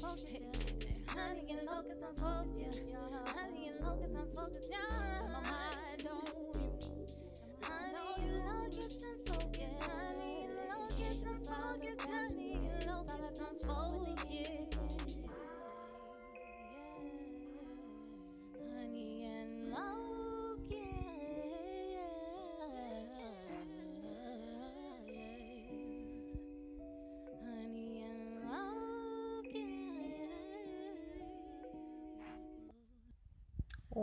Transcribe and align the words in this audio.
Honey 0.00 1.46
and 1.50 1.66
locust, 1.66 2.04
I'm 2.06 2.14
focused, 2.14 2.82
yeah. 2.88 3.32
Honey 3.34 3.66
and 3.66 3.84
locust, 3.84 4.14
I'm 4.16 4.28
focused, 4.32 4.70
yeah. 4.70 5.22
My 5.22 5.40
mind. 5.50 6.08
Honey 7.62 8.28
and 8.28 8.46
locust, 8.46 9.04
I'm 9.04 9.27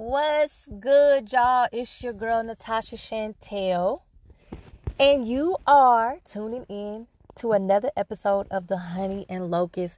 What's 0.08 0.54
good, 0.80 1.32
y'all? 1.34 1.68
It's 1.72 2.04
your 2.04 2.14
girl 2.14 2.44
Natasha 2.44 2.96
Chantel, 2.96 4.02
and 5.00 5.28
you 5.28 5.58
are 5.66 6.20
tuning 6.24 6.64
in 6.70 7.08
to 7.38 7.54
another 7.54 7.90
episode 7.98 8.46
of 8.52 8.68
the 8.68 8.78
Honey 8.78 9.26
and 9.28 9.50
Locust 9.50 9.98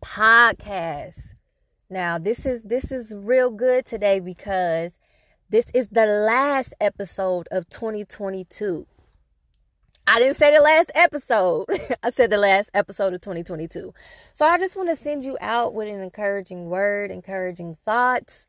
podcast. 0.00 1.34
Now, 1.90 2.18
this 2.18 2.46
is 2.46 2.62
this 2.62 2.92
is 2.92 3.12
real 3.16 3.50
good 3.50 3.84
today 3.84 4.20
because 4.20 4.92
this 5.50 5.66
is 5.74 5.88
the 5.90 6.06
last 6.06 6.72
episode 6.80 7.48
of 7.50 7.68
2022. 7.68 8.86
I 10.06 10.20
didn't 10.20 10.38
say 10.38 10.54
the 10.54 10.62
last 10.62 10.92
episode. 10.94 11.66
I 12.04 12.10
said 12.10 12.30
the 12.30 12.38
last 12.38 12.70
episode 12.74 13.12
of 13.12 13.20
2022. 13.20 13.92
So 14.34 14.46
I 14.46 14.56
just 14.56 14.76
want 14.76 14.88
to 14.88 14.96
send 14.96 15.24
you 15.24 15.36
out 15.40 15.74
with 15.74 15.88
an 15.88 16.00
encouraging 16.00 16.70
word, 16.70 17.10
encouraging 17.10 17.76
thoughts, 17.84 18.46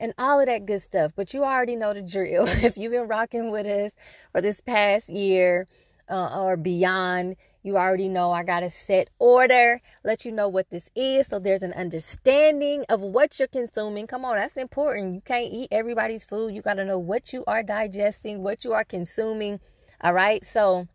and 0.00 0.14
all 0.18 0.40
of 0.40 0.46
that 0.46 0.66
good 0.66 0.82
stuff. 0.82 1.12
But 1.14 1.32
you 1.32 1.44
already 1.44 1.76
know 1.76 1.94
the 1.94 2.02
drill. 2.02 2.46
if 2.48 2.76
you've 2.76 2.92
been 2.92 3.06
rocking 3.06 3.50
with 3.50 3.66
us 3.66 3.92
for 4.32 4.40
this 4.40 4.60
past 4.60 5.08
year 5.08 5.68
uh, 6.08 6.42
or 6.42 6.56
beyond, 6.56 7.36
you 7.62 7.76
already 7.76 8.08
know 8.08 8.32
I 8.32 8.42
got 8.42 8.60
to 8.60 8.70
set 8.70 9.10
order, 9.18 9.82
let 10.02 10.24
you 10.24 10.32
know 10.32 10.48
what 10.48 10.70
this 10.70 10.88
is 10.96 11.26
so 11.26 11.38
there's 11.38 11.62
an 11.62 11.74
understanding 11.74 12.84
of 12.88 13.00
what 13.00 13.38
you're 13.38 13.48
consuming. 13.48 14.06
Come 14.06 14.24
on, 14.24 14.36
that's 14.36 14.56
important. 14.56 15.14
You 15.14 15.20
can't 15.20 15.52
eat 15.52 15.68
everybody's 15.70 16.24
food. 16.24 16.54
You 16.54 16.62
got 16.62 16.74
to 16.74 16.84
know 16.86 16.98
what 16.98 17.34
you 17.34 17.44
are 17.46 17.62
digesting, 17.62 18.42
what 18.42 18.64
you 18.64 18.72
are 18.72 18.84
consuming. 18.84 19.60
All 20.00 20.14
right. 20.14 20.44
So, 20.44 20.88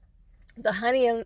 the 0.57 0.71
Honey 0.73 1.05
and 1.05 1.25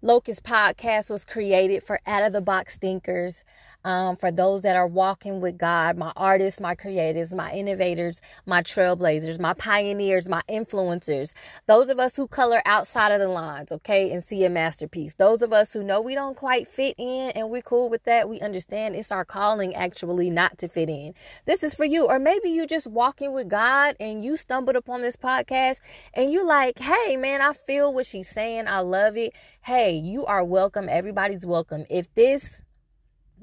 Locust 0.00 0.42
podcast 0.44 1.10
was 1.10 1.26
created 1.26 1.82
for 1.82 2.00
out 2.06 2.22
of 2.22 2.32
the 2.32 2.40
box 2.40 2.78
thinkers. 2.78 3.44
Um, 3.84 4.16
for 4.16 4.30
those 4.30 4.62
that 4.62 4.76
are 4.76 4.86
walking 4.86 5.40
with 5.40 5.56
God, 5.56 5.96
my 5.96 6.12
artists, 6.14 6.60
my 6.60 6.74
creatives, 6.74 7.34
my 7.34 7.50
innovators, 7.52 8.20
my 8.44 8.62
trailblazers, 8.62 9.40
my 9.40 9.54
pioneers, 9.54 10.28
my 10.28 10.42
influencers, 10.50 11.32
those 11.66 11.88
of 11.88 11.98
us 11.98 12.14
who 12.14 12.28
color 12.28 12.60
outside 12.66 13.10
of 13.10 13.20
the 13.20 13.28
lines, 13.28 13.72
okay, 13.72 14.12
and 14.12 14.22
see 14.22 14.44
a 14.44 14.50
masterpiece. 14.50 15.14
Those 15.14 15.40
of 15.40 15.52
us 15.54 15.72
who 15.72 15.82
know 15.82 16.00
we 16.02 16.14
don't 16.14 16.36
quite 16.36 16.68
fit 16.68 16.94
in 16.98 17.30
and 17.30 17.48
we're 17.48 17.62
cool 17.62 17.88
with 17.88 18.04
that. 18.04 18.28
We 18.28 18.38
understand 18.40 18.96
it's 18.96 19.10
our 19.10 19.24
calling 19.24 19.74
actually 19.74 20.28
not 20.28 20.58
to 20.58 20.68
fit 20.68 20.90
in. 20.90 21.14
This 21.46 21.62
is 21.62 21.74
for 21.74 21.86
you. 21.86 22.06
Or 22.06 22.18
maybe 22.18 22.50
you 22.50 22.66
just 22.66 22.86
walking 22.86 23.32
with 23.32 23.48
God 23.48 23.96
and 23.98 24.22
you 24.22 24.36
stumbled 24.36 24.76
upon 24.76 25.00
this 25.00 25.16
podcast 25.16 25.78
and 26.12 26.30
you're 26.30 26.44
like, 26.44 26.78
hey 26.78 27.16
man, 27.16 27.40
I 27.40 27.54
feel 27.54 27.94
what 27.94 28.04
she's 28.04 28.28
saying. 28.28 28.68
I 28.68 28.80
love 28.80 29.16
it. 29.16 29.32
Hey, 29.62 29.94
you 29.94 30.26
are 30.26 30.44
welcome. 30.44 30.88
Everybody's 30.88 31.46
welcome. 31.46 31.86
If 31.88 32.12
this 32.14 32.60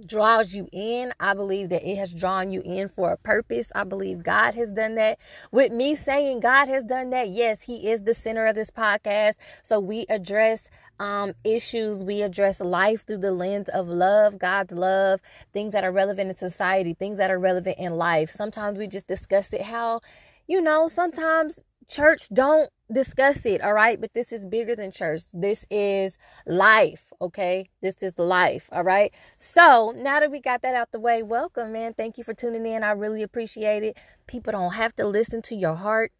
draws 0.05 0.53
you 0.53 0.67
in. 0.71 1.13
I 1.19 1.33
believe 1.33 1.69
that 1.69 1.87
it 1.87 1.97
has 1.97 2.13
drawn 2.13 2.51
you 2.51 2.61
in 2.61 2.89
for 2.89 3.11
a 3.11 3.17
purpose. 3.17 3.71
I 3.73 3.83
believe 3.83 4.23
God 4.23 4.55
has 4.55 4.71
done 4.71 4.95
that. 4.95 5.19
With 5.51 5.71
me 5.71 5.95
saying 5.95 6.41
God 6.41 6.67
has 6.67 6.83
done 6.83 7.09
that, 7.11 7.29
yes, 7.29 7.63
He 7.63 7.89
is 7.89 8.03
the 8.03 8.13
center 8.13 8.45
of 8.45 8.55
this 8.55 8.69
podcast. 8.69 9.35
So 9.63 9.79
we 9.79 10.05
address 10.09 10.69
um, 10.99 11.33
issues, 11.43 12.03
we 12.03 12.21
address 12.21 12.59
life 12.59 13.05
through 13.05 13.19
the 13.19 13.31
lens 13.31 13.69
of 13.69 13.87
love, 13.87 14.39
God's 14.39 14.73
love, 14.73 15.21
things 15.53 15.73
that 15.73 15.83
are 15.83 15.91
relevant 15.91 16.29
in 16.29 16.35
society, 16.35 16.93
things 16.93 17.17
that 17.17 17.31
are 17.31 17.39
relevant 17.39 17.77
in 17.77 17.93
life. 17.93 18.29
Sometimes 18.29 18.79
we 18.79 18.87
just 18.87 19.07
discuss 19.07 19.53
it 19.53 19.61
how, 19.61 20.01
you 20.47 20.61
know, 20.61 20.87
sometimes 20.87 21.59
church 21.87 22.27
don't 22.33 22.69
discuss 22.91 23.45
it 23.45 23.61
all 23.61 23.73
right? 23.73 23.99
But 23.99 24.13
this 24.13 24.31
is 24.31 24.45
bigger 24.45 24.75
than 24.75 24.91
church. 24.91 25.23
This 25.33 25.65
is 25.69 26.17
life 26.45 27.11
okay? 27.21 27.69
This 27.81 28.03
is 28.03 28.17
life 28.17 28.69
all 28.71 28.83
right? 28.83 29.13
So 29.37 29.93
now 29.95 30.19
that 30.19 30.31
we 30.31 30.39
got 30.39 30.61
that 30.61 30.75
out 30.75 30.91
the 30.91 30.99
way 30.99 31.23
welcome 31.23 31.71
man. 31.71 31.93
Thank 31.93 32.17
you 32.17 32.23
for 32.23 32.33
tuning 32.33 32.65
in. 32.65 32.83
I 32.83 32.91
really 32.91 33.23
appreciate 33.23 33.83
it. 33.83 33.97
People 34.27 34.51
don't 34.51 34.73
have 34.73 34.95
to 34.97 35.07
listen 35.07 35.41
to 35.43 35.55
your 35.55 35.75
heart 35.75 36.11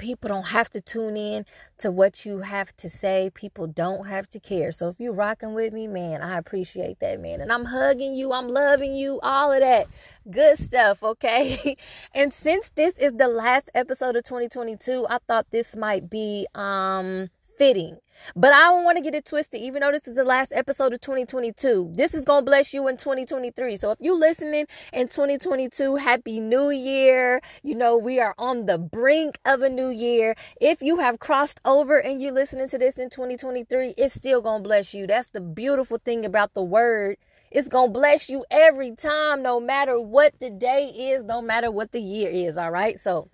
people 0.00 0.28
don't 0.28 0.46
have 0.46 0.70
to 0.70 0.80
tune 0.80 1.14
in 1.14 1.44
to 1.76 1.90
what 1.90 2.24
you 2.24 2.38
have 2.38 2.74
to 2.74 2.88
say 2.88 3.30
people 3.34 3.66
don't 3.66 4.06
have 4.06 4.26
to 4.30 4.40
care. 4.40 4.72
So 4.72 4.88
if 4.88 4.98
you're 4.98 5.12
rocking 5.12 5.52
with 5.52 5.74
me 5.74 5.86
man 5.86 6.22
i 6.22 6.38
appreciate 6.38 7.00
that 7.00 7.20
man. 7.20 7.42
And 7.42 7.52
i'm 7.52 7.66
hugging 7.66 8.14
you 8.14 8.32
i'm 8.32 8.48
loving 8.48 8.94
you 8.96 9.20
all 9.22 9.52
of 9.52 9.60
that 9.60 9.88
good 10.30 10.58
stuff 10.58 11.02
okay? 11.02 11.76
And 12.14 12.32
since 12.32 12.70
this 12.70 12.96
is 12.98 13.12
the 13.12 13.28
last 13.28 13.68
episode 13.74 14.16
of 14.16 14.24
2022 14.24 15.06
i 15.10 15.18
thought 15.28 15.46
this 15.50 15.76
might 15.76 16.08
be 16.08 16.46
um 16.54 17.28
fitting. 17.60 17.98
But 18.34 18.54
I 18.54 18.70
don't 18.70 18.84
want 18.84 18.96
to 18.96 19.02
get 19.02 19.14
it 19.14 19.26
twisted, 19.26 19.60
even 19.60 19.80
though 19.80 19.92
this 19.92 20.08
is 20.08 20.16
the 20.16 20.24
last 20.24 20.50
episode 20.54 20.94
of 20.94 21.02
2022. 21.02 21.92
This 21.94 22.14
is 22.14 22.24
going 22.24 22.40
to 22.40 22.50
bless 22.50 22.72
you 22.72 22.88
in 22.88 22.96
2023. 22.96 23.76
So 23.76 23.90
if 23.90 23.98
you're 24.00 24.18
listening 24.18 24.64
in 24.94 25.08
2022, 25.08 25.96
Happy 25.96 26.40
New 26.40 26.70
Year. 26.70 27.42
You 27.62 27.74
know, 27.74 27.98
we 27.98 28.18
are 28.18 28.34
on 28.38 28.64
the 28.64 28.78
brink 28.78 29.38
of 29.44 29.60
a 29.60 29.68
new 29.68 29.90
year. 29.90 30.36
If 30.58 30.80
you 30.80 31.00
have 31.00 31.18
crossed 31.18 31.60
over 31.66 31.98
and 31.98 32.18
you're 32.22 32.32
listening 32.32 32.68
to 32.68 32.78
this 32.78 32.96
in 32.96 33.10
2023, 33.10 33.92
it's 33.98 34.14
still 34.14 34.40
going 34.40 34.62
to 34.62 34.66
bless 34.66 34.94
you. 34.94 35.06
That's 35.06 35.28
the 35.28 35.42
beautiful 35.42 35.98
thing 36.02 36.24
about 36.24 36.54
the 36.54 36.62
word. 36.62 37.18
It's 37.50 37.68
going 37.68 37.92
to 37.92 37.98
bless 37.98 38.30
you 38.30 38.42
every 38.50 38.94
time, 38.94 39.42
no 39.42 39.60
matter 39.60 40.00
what 40.00 40.32
the 40.40 40.48
day 40.48 40.86
is, 40.86 41.24
no 41.24 41.42
matter 41.42 41.70
what 41.70 41.92
the 41.92 42.00
year 42.00 42.30
is. 42.30 42.56
All 42.56 42.70
right. 42.70 42.98
So, 42.98 43.28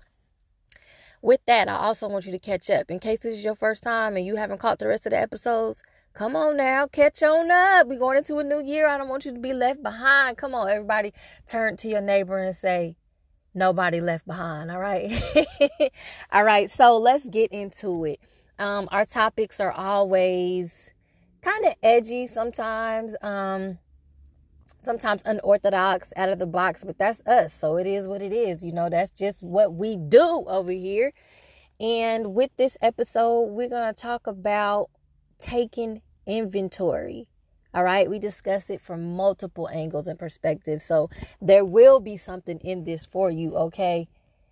with 1.22 1.41
that, 1.47 1.69
I 1.69 1.77
also 1.77 2.09
want 2.09 2.27
you 2.27 2.32
to 2.32 2.38
catch 2.38 2.71
up. 2.71 2.91
In 2.91 2.99
case 2.99 3.21
this 3.21 3.34
is 3.34 3.44
your 3.44 3.54
first 3.54 3.82
time 3.82 4.16
and 4.16 4.27
you 4.27 4.37
haven't 4.37 4.59
caught 4.59 4.78
the 4.78 4.88
rest 4.88 5.06
of 5.06 5.10
the 5.10 5.19
episodes, 5.19 5.82
come 6.12 6.37
on 6.37 6.56
now, 6.56 6.87
catch 6.87 7.22
on 7.22 7.50
up. 7.50 7.87
We're 7.87 7.99
going 7.99 8.19
into 8.19 8.38
a 8.38 8.44
new 8.44 8.62
year. 8.62 8.88
I 8.88 8.99
don't 8.99 9.09
want 9.09 9.25
you 9.25 9.32
to 9.32 9.41
be 9.41 9.53
left 9.53 9.82
behind. 9.82 10.37
Come 10.37 10.54
on, 10.54 10.69
everybody, 10.69 11.12
turn 11.47 11.77
to 11.78 11.88
your 11.88 12.00
neighbor 12.00 12.38
and 12.38 12.54
say, 12.54 12.97
Nobody 13.56 14.03
left 14.03 14.27
behind. 14.27 14.71
All 14.71 14.78
right. 14.78 15.10
all 16.31 16.44
right. 16.44 16.71
So 16.71 16.99
let's 16.99 17.27
get 17.27 17.53
into 17.53 18.04
it. 18.04 18.21
Um, 18.59 18.87
our 18.93 19.06
topics 19.06 19.60
are 19.60 19.72
always 19.72 20.91
kind 21.41 21.65
of 21.65 21.72
edgy 21.83 22.27
sometimes. 22.27 23.16
Um, 23.22 23.78
sometimes 24.86 25.20
unorthodox, 25.26 26.12
out 26.16 26.30
of 26.30 26.38
the 26.38 26.47
box, 26.47 26.84
but 26.84 26.97
that's 26.97 27.20
us. 27.26 27.52
So 27.52 27.76
it 27.76 27.86
is 27.86 28.06
what 28.08 28.22
it 28.22 28.32
is. 28.32 28.64
You 28.64 28.72
know, 28.72 28.88
that's 28.88 29.10
just 29.10 29.42
what 29.42 29.74
we 29.74 29.97
do 29.97 30.44
over 30.47 30.70
here. 30.70 31.12
And 31.78 32.34
with 32.34 32.50
this 32.56 32.78
episode, 32.80 33.48
we're 33.48 33.69
going 33.69 33.92
to 33.92 34.00
talk 34.00 34.26
about 34.26 34.88
taking 35.38 36.00
inventory. 36.26 37.26
All 37.74 37.82
right, 37.82 38.08
we 38.08 38.19
discuss 38.19 38.70
it 38.70 38.80
from 38.80 39.16
multiple 39.16 39.69
angles 39.69 40.06
and 40.06 40.19
perspectives. 40.19 40.84
So 40.86 41.10
there 41.42 41.64
will 41.64 42.00
be 42.00 42.16
something 42.16 42.58
in 42.60 42.84
this 42.84 43.04
for 43.04 43.30
you, 43.30 43.54
okay? 43.56 44.08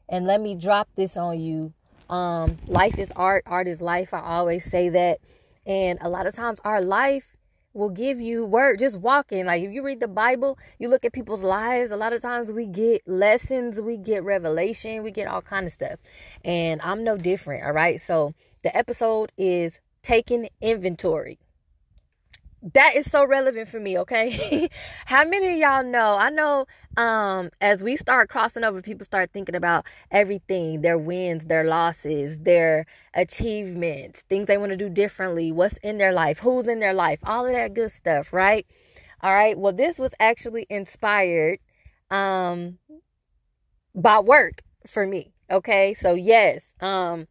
And 0.09 0.27
let 0.27 0.43
me 0.43 0.55
drop 0.55 0.89
this 0.97 1.17
on 1.17 1.41
you. 1.41 1.73
Um, 2.11 2.59
life 2.67 2.99
is 2.99 3.13
art, 3.17 3.45
art 3.47 3.69
is 3.69 3.81
life. 3.81 4.13
I 4.13 4.21
always 4.21 4.65
say 4.65 4.91
that. 4.91 5.21
And 5.65 5.99
a 6.03 6.11
lot 6.11 6.27
of 6.27 6.35
times 6.35 6.61
our 6.65 6.83
life 6.83 7.34
will 7.75 7.91
give 7.91 8.21
you 8.21 8.47
word. 8.47 8.79
Just 8.79 8.97
walking 8.97 9.47
like 9.47 9.63
if 9.63 9.73
you 9.73 9.85
read 9.85 10.01
the 10.01 10.09
bible 10.09 10.59
you 10.79 10.89
look 10.89 11.05
at 11.05 11.13
people's 11.13 11.43
lives 11.43 11.91
a 11.91 11.97
lot 11.97 12.13
of 12.13 12.23
times 12.23 12.51
we 12.51 12.67
get 12.67 13.07
lessons 13.07 13.81
we 13.81 13.97
get 13.97 14.23
revelation 14.25 15.03
we 15.03 15.11
get 15.11 15.29
all 15.29 15.43
kind 15.43 15.67
of 15.67 15.73
stuff. 15.73 15.99
And 16.45 16.81
i'm 16.83 17.05
no 17.05 17.17
different 17.17 17.65
all 17.65 17.73
right? 17.73 18.01
So 18.01 18.35
the 18.63 18.75
episode 18.77 19.33
is 19.37 19.81
taking 20.03 20.49
inventory 20.61 21.39
that 22.73 22.97
is 22.97 23.11
so 23.11 23.27
relevant 23.27 23.69
for 23.69 23.79
me 23.79 23.99
okay? 23.99 24.69
How 25.07 25.25
many 25.25 25.53
of 25.53 25.59
y'all 25.59 25.85
know 25.85 26.17
i 26.17 26.31
know 26.31 26.67
um 26.97 27.51
as 27.61 27.83
we 27.83 27.97
start 27.97 28.31
crossing 28.31 28.65
over 28.65 28.81
people 28.81 29.05
start 29.05 29.31
thinking 29.33 29.55
about 29.55 29.85
everything 30.11 30.81
their 30.81 30.97
wins 30.97 31.47
their 31.47 31.65
losses 31.65 32.39
their 32.41 32.87
achievements 33.15 34.23
things 34.29 34.47
they 34.47 34.57
want 34.57 34.71
to 34.73 34.79
do 34.79 34.89
differently 34.89 35.53
what's 35.53 35.77
in 35.79 35.99
their 35.99 36.13
life 36.13 36.39
who's 36.39 36.67
in 36.67 36.81
their 36.81 36.95
life 36.95 37.19
all 37.25 37.45
of 37.45 37.53
that 37.53 37.75
good 37.75 37.91
stuff 37.91 38.33
right? 38.33 38.67
All 39.23 39.33
right 39.33 39.59
well 39.59 39.73
this 39.73 39.99
was 39.99 40.13
actually 40.19 40.67
inspired 40.71 41.59
um 42.11 42.79
by 43.95 44.19
work 44.21 44.63
for 44.87 45.07
me 45.07 45.33
okay? 45.51 45.95
So 45.95 46.15
yes 46.15 46.73
um 46.81 47.27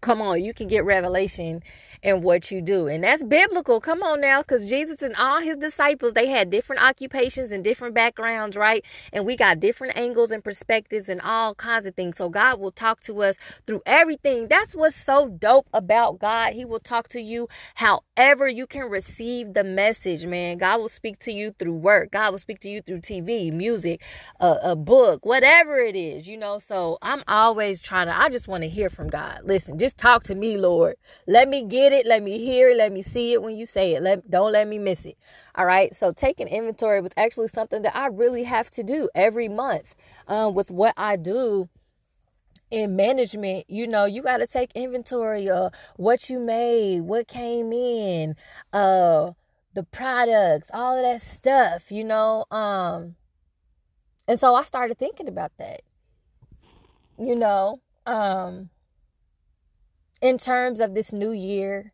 come 0.00 0.20
on 0.20 0.42
you 0.42 0.52
can 0.52 0.68
get 0.68 0.84
revelation 0.84 1.62
in 2.04 2.22
what 2.22 2.50
you 2.50 2.60
do. 2.60 2.86
And 2.86 3.02
that's 3.02 3.24
biblical. 3.24 3.80
Come 3.80 4.02
on 4.02 4.20
now, 4.20 4.42
because 4.42 4.66
Jesus 4.66 5.02
and 5.02 5.16
all 5.16 5.40
his 5.40 5.56
disciples, 5.56 6.12
they 6.12 6.28
had 6.28 6.50
different 6.50 6.82
occupations 6.82 7.50
and 7.50 7.64
different 7.64 7.94
backgrounds, 7.94 8.56
right? 8.56 8.84
And 9.12 9.26
we 9.26 9.36
got 9.36 9.58
different 9.58 9.96
angles 9.96 10.30
and 10.30 10.44
perspectives 10.44 11.08
and 11.08 11.20
all 11.22 11.54
kinds 11.56 11.86
of 11.86 11.96
things. 11.96 12.18
So 12.18 12.28
God 12.28 12.60
will 12.60 12.72
talk 12.72 13.00
to 13.02 13.22
us 13.22 13.36
through 13.66 13.82
everything. 13.86 14.48
That's 14.48 14.74
what's 14.74 14.96
so 14.96 15.28
dope 15.28 15.68
about 15.72 16.18
God. 16.20 16.52
He 16.52 16.66
will 16.66 16.80
talk 16.80 17.08
to 17.08 17.22
you 17.22 17.48
however 17.76 18.48
you 18.48 18.66
can 18.66 18.90
receive 18.90 19.54
the 19.54 19.64
message, 19.64 20.26
man. 20.26 20.58
God 20.58 20.80
will 20.80 20.90
speak 20.90 21.18
to 21.20 21.32
you 21.32 21.54
through 21.58 21.74
work. 21.76 22.12
God 22.12 22.32
will 22.32 22.38
speak 22.38 22.60
to 22.60 22.70
you 22.70 22.82
through 22.82 23.00
TV, 23.00 23.50
music, 23.50 24.02
a, 24.40 24.58
a 24.62 24.76
book, 24.76 25.24
whatever 25.24 25.78
it 25.78 25.96
is, 25.96 26.28
you 26.28 26.36
know. 26.36 26.58
So 26.58 26.98
I'm 27.00 27.24
always 27.26 27.80
trying 27.80 28.08
to, 28.08 28.16
I 28.16 28.28
just 28.28 28.46
want 28.46 28.62
to 28.62 28.68
hear 28.68 28.90
from 28.90 29.08
God. 29.08 29.40
Listen, 29.44 29.78
just 29.78 29.96
talk 29.96 30.24
to 30.24 30.34
me, 30.34 30.58
Lord. 30.58 30.96
Let 31.26 31.48
me 31.48 31.64
get 31.64 31.93
it. 31.94 32.06
Let 32.06 32.22
me 32.22 32.38
hear 32.38 32.70
it. 32.70 32.76
Let 32.76 32.92
me 32.92 33.02
see 33.02 33.32
it 33.32 33.42
when 33.42 33.56
you 33.56 33.66
say 33.66 33.94
it. 33.94 34.02
Let, 34.02 34.30
don't 34.30 34.52
let 34.52 34.68
me 34.68 34.78
miss 34.78 35.04
it. 35.06 35.16
All 35.54 35.64
right. 35.66 35.94
So 35.94 36.12
taking 36.12 36.48
inventory 36.48 37.00
was 37.00 37.12
actually 37.16 37.48
something 37.48 37.82
that 37.82 37.96
I 37.96 38.06
really 38.08 38.44
have 38.44 38.70
to 38.70 38.82
do 38.82 39.08
every 39.14 39.48
month 39.48 39.94
um, 40.28 40.54
with 40.54 40.70
what 40.70 40.94
I 40.96 41.16
do 41.16 41.68
in 42.70 42.96
management, 42.96 43.68
you 43.68 43.86
know, 43.86 44.04
you 44.04 44.20
got 44.20 44.38
to 44.38 44.46
take 44.48 44.72
inventory 44.74 45.48
of 45.48 45.72
what 45.96 46.28
you 46.28 46.40
made, 46.40 47.02
what 47.02 47.28
came 47.28 47.72
in, 47.72 48.34
uh, 48.72 49.30
the 49.74 49.84
products, 49.84 50.70
all 50.72 50.96
of 50.96 51.02
that 51.02 51.22
stuff, 51.22 51.92
you 51.92 52.02
know. 52.02 52.44
Um, 52.50 53.14
and 54.26 54.40
so 54.40 54.54
I 54.54 54.64
started 54.64 54.98
thinking 54.98 55.28
about 55.28 55.52
that, 55.58 55.82
you 57.18 57.36
know, 57.36 57.80
um, 58.06 58.70
in 60.24 60.38
terms 60.38 60.80
of 60.80 60.94
this 60.94 61.12
new 61.12 61.32
year, 61.32 61.92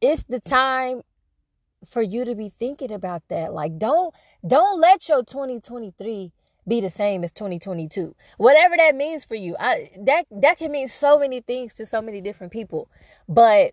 it's 0.00 0.24
the 0.24 0.40
time 0.40 1.02
for 1.86 2.00
you 2.00 2.24
to 2.24 2.34
be 2.34 2.50
thinking 2.58 2.90
about 2.90 3.24
that. 3.28 3.52
Like, 3.52 3.76
don't 3.76 4.14
don't 4.46 4.80
let 4.80 5.06
your 5.06 5.22
2023 5.22 6.32
be 6.66 6.80
the 6.80 6.88
same 6.88 7.22
as 7.22 7.30
2022 7.32 8.16
whatever 8.38 8.74
that 8.74 8.94
means 8.94 9.22
for 9.22 9.34
you 9.34 9.54
i 9.60 9.90
that 10.00 10.24
that 10.30 10.56
can 10.56 10.72
mean 10.72 10.88
so 10.88 11.18
many 11.18 11.42
things 11.42 11.74
to 11.74 11.84
so 11.84 12.00
many 12.00 12.22
different 12.22 12.50
people. 12.50 12.88
But 13.28 13.72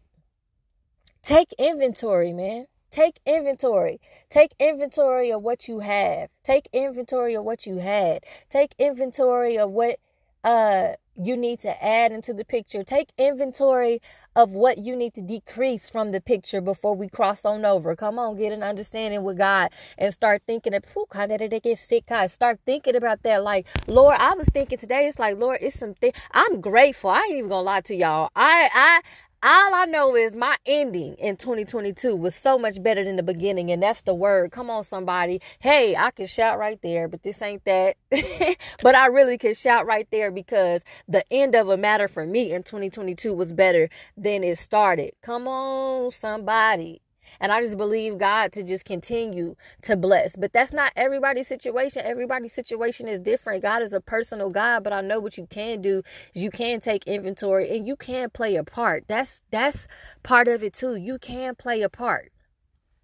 take 1.23 1.53
inventory 1.57 2.33
man. 2.33 2.65
Take 2.89 3.21
inventory. 3.25 4.01
Take 4.29 4.53
inventory 4.59 5.31
of 5.31 5.41
what 5.41 5.69
you 5.69 5.79
have. 5.79 6.29
Take 6.43 6.67
inventory 6.73 7.33
of 7.35 7.45
what 7.45 7.65
you 7.65 7.77
had. 7.77 8.25
Take 8.49 8.75
inventory 8.77 9.57
of 9.57 9.71
what 9.71 9.97
uh 10.43 10.95
you 11.15 11.35
need 11.37 11.59
to 11.59 11.83
add 11.83 12.11
into 12.11 12.33
the 12.33 12.45
picture. 12.45 12.83
Take 12.83 13.09
inventory 13.17 14.01
of 14.35 14.53
what 14.53 14.77
you 14.77 14.95
need 14.95 15.13
to 15.13 15.21
decrease 15.21 15.89
from 15.89 16.11
the 16.11 16.21
picture 16.21 16.61
before 16.61 16.95
we 16.95 17.07
cross 17.09 17.43
on 17.45 17.65
over. 17.65 17.95
Come 17.95 18.17
on, 18.17 18.37
get 18.37 18.53
an 18.53 18.63
understanding 18.63 19.23
with 19.23 19.37
God 19.37 19.69
and 19.97 20.13
start 20.13 20.43
thinking 20.47 20.73
of 20.73 20.85
who 20.93 21.05
kind 21.07 21.31
of 21.31 21.63
get 21.63 21.77
sick. 21.77 22.05
God, 22.07 22.31
start 22.31 22.59
thinking 22.65 22.95
about 22.95 23.23
that. 23.23 23.43
Like, 23.43 23.67
Lord, 23.87 24.15
I 24.19 24.33
was 24.35 24.47
thinking 24.47 24.77
today, 24.77 25.07
it's 25.07 25.19
like, 25.19 25.37
Lord, 25.37 25.59
it's 25.61 25.77
something 25.77 26.13
I'm 26.31 26.61
grateful. 26.61 27.09
I 27.09 27.27
ain't 27.29 27.37
even 27.37 27.49
gonna 27.49 27.61
lie 27.61 27.81
to 27.81 27.95
y'all. 27.95 28.29
I 28.35 28.69
I 28.73 29.01
all 29.43 29.73
I 29.73 29.85
know 29.85 30.15
is 30.15 30.35
my 30.35 30.55
ending 30.65 31.15
in 31.15 31.35
2022 31.35 32.15
was 32.15 32.35
so 32.35 32.59
much 32.59 32.81
better 32.83 33.03
than 33.03 33.15
the 33.15 33.23
beginning, 33.23 33.71
and 33.71 33.81
that's 33.81 34.03
the 34.03 34.13
word. 34.13 34.51
Come 34.51 34.69
on, 34.69 34.83
somebody. 34.83 35.41
Hey, 35.59 35.95
I 35.95 36.11
can 36.11 36.27
shout 36.27 36.59
right 36.59 36.79
there, 36.83 37.07
but 37.07 37.23
this 37.23 37.41
ain't 37.41 37.65
that. 37.65 37.97
but 38.83 38.95
I 38.95 39.07
really 39.07 39.39
can 39.39 39.55
shout 39.55 39.87
right 39.87 40.07
there 40.11 40.29
because 40.29 40.81
the 41.07 41.25
end 41.33 41.55
of 41.55 41.69
a 41.69 41.77
matter 41.77 42.07
for 42.07 42.25
me 42.25 42.51
in 42.51 42.61
2022 42.61 43.33
was 43.33 43.51
better 43.51 43.89
than 44.15 44.43
it 44.43 44.59
started. 44.59 45.13
Come 45.21 45.47
on, 45.47 46.11
somebody. 46.11 47.01
And 47.39 47.51
I 47.51 47.61
just 47.61 47.77
believe 47.77 48.17
God 48.17 48.51
to 48.53 48.63
just 48.63 48.85
continue 48.85 49.55
to 49.83 49.95
bless. 49.95 50.35
But 50.35 50.53
that's 50.53 50.73
not 50.73 50.91
everybody's 50.95 51.47
situation. 51.47 52.03
Everybody's 52.05 52.53
situation 52.53 53.07
is 53.07 53.19
different. 53.19 53.63
God 53.63 53.81
is 53.81 53.93
a 53.93 54.01
personal 54.01 54.49
God, 54.49 54.83
but 54.83 54.93
I 54.93 55.01
know 55.01 55.19
what 55.19 55.37
you 55.37 55.47
can 55.47 55.81
do 55.81 56.03
is 56.33 56.43
you 56.43 56.51
can 56.51 56.79
take 56.79 57.05
inventory 57.05 57.75
and 57.75 57.87
you 57.87 57.95
can 57.95 58.29
play 58.29 58.55
a 58.55 58.63
part. 58.63 59.05
That's 59.07 59.41
that's 59.51 59.87
part 60.23 60.47
of 60.47 60.63
it 60.63 60.73
too. 60.73 60.95
You 60.95 61.17
can 61.17 61.55
play 61.55 61.81
a 61.81 61.89
part. 61.89 62.31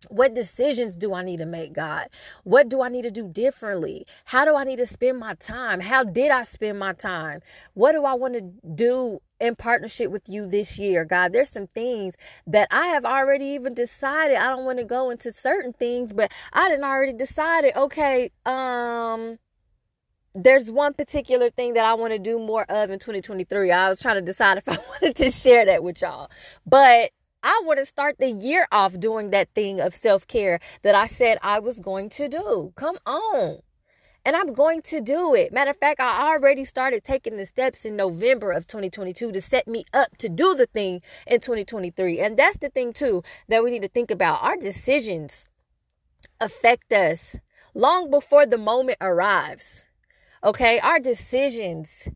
What 0.09 0.35
decisions 0.35 0.95
do 0.95 1.13
I 1.13 1.23
need 1.23 1.37
to 1.37 1.45
make, 1.45 1.73
God? 1.73 2.07
What 2.43 2.69
do 2.69 2.83
I 2.83 2.89
need 2.89 3.01
to 3.01 3.11
do 3.11 3.27
differently? 3.27 4.05
How 4.25 4.45
do 4.45 4.55
I 4.55 4.63
need 4.63 4.75
to 4.75 4.85
spend 4.85 5.19
my 5.19 5.33
time? 5.35 5.79
How 5.79 6.03
did 6.03 6.29
I 6.29 6.43
spend 6.43 6.77
my 6.77 6.93
time? 6.93 7.41
What 7.73 7.93
do 7.93 8.05
I 8.05 8.13
want 8.13 8.35
to 8.35 8.41
do 8.75 9.21
in 9.39 9.55
partnership 9.55 10.11
with 10.11 10.27
you 10.27 10.47
this 10.47 10.77
year, 10.77 11.05
God? 11.05 11.33
There's 11.33 11.49
some 11.49 11.67
things 11.67 12.15
that 12.45 12.67
I 12.71 12.87
have 12.87 13.05
already 13.05 13.45
even 13.45 13.73
decided. 13.73 14.37
I 14.37 14.49
don't 14.49 14.65
want 14.65 14.79
to 14.79 14.85
go 14.85 15.09
into 15.09 15.31
certain 15.31 15.73
things, 15.73 16.13
but 16.13 16.31
I 16.53 16.69
didn't 16.69 16.85
already 16.85 17.13
decided, 17.13 17.75
okay, 17.75 18.31
um, 18.45 19.39
there's 20.35 20.69
one 20.69 20.93
particular 20.93 21.49
thing 21.49 21.73
that 21.73 21.85
I 21.85 21.95
want 21.95 22.13
to 22.13 22.19
do 22.19 22.37
more 22.39 22.65
of 22.69 22.89
in 22.89 22.99
2023. 22.99 23.71
I 23.71 23.89
was 23.89 24.01
trying 24.01 24.15
to 24.15 24.21
decide 24.21 24.57
if 24.57 24.69
I 24.69 24.77
wanted 25.01 25.15
to 25.17 25.31
share 25.31 25.65
that 25.65 25.83
with 25.83 26.01
y'all. 26.01 26.29
But 26.65 27.11
I 27.43 27.61
want 27.65 27.79
to 27.79 27.85
start 27.85 28.17
the 28.19 28.29
year 28.29 28.67
off 28.71 28.99
doing 28.99 29.29
that 29.31 29.49
thing 29.55 29.79
of 29.79 29.95
self 29.95 30.27
care 30.27 30.59
that 30.83 30.95
I 30.95 31.07
said 31.07 31.37
I 31.41 31.59
was 31.59 31.79
going 31.79 32.09
to 32.11 32.27
do. 32.27 32.73
Come 32.75 32.97
on. 33.05 33.59
And 34.27 34.35
I'm 34.35 34.51
going 34.51 34.81
to 34.81 34.99
do 34.99 35.33
it. 35.35 35.53
Matter 35.53 35.71
of 35.71 35.77
fact, 35.77 36.01
I 36.01 36.33
already 36.33 36.65
started 36.65 37.01
taking 37.01 37.37
the 37.37 37.45
steps 37.45 37.85
in 37.85 37.95
November 37.95 38.51
of 38.51 38.67
2022 38.67 39.31
to 39.31 39.39
set 39.39 39.69
me 39.69 39.85
up 39.93 40.17
to 40.17 40.27
do 40.27 40.53
the 40.53 40.65
thing 40.65 41.01
in 41.25 41.39
2023. 41.39 42.19
And 42.19 42.35
that's 42.35 42.57
the 42.57 42.67
thing, 42.67 42.91
too, 42.91 43.23
that 43.47 43.63
we 43.63 43.71
need 43.71 43.83
to 43.83 43.87
think 43.87 44.11
about. 44.11 44.43
Our 44.43 44.57
decisions 44.57 45.45
affect 46.41 46.91
us 46.91 47.37
long 47.73 48.11
before 48.11 48.45
the 48.45 48.57
moment 48.57 48.97
arrives. 48.99 49.85
Okay? 50.43 50.77
Our 50.81 50.99
decisions 50.99 52.09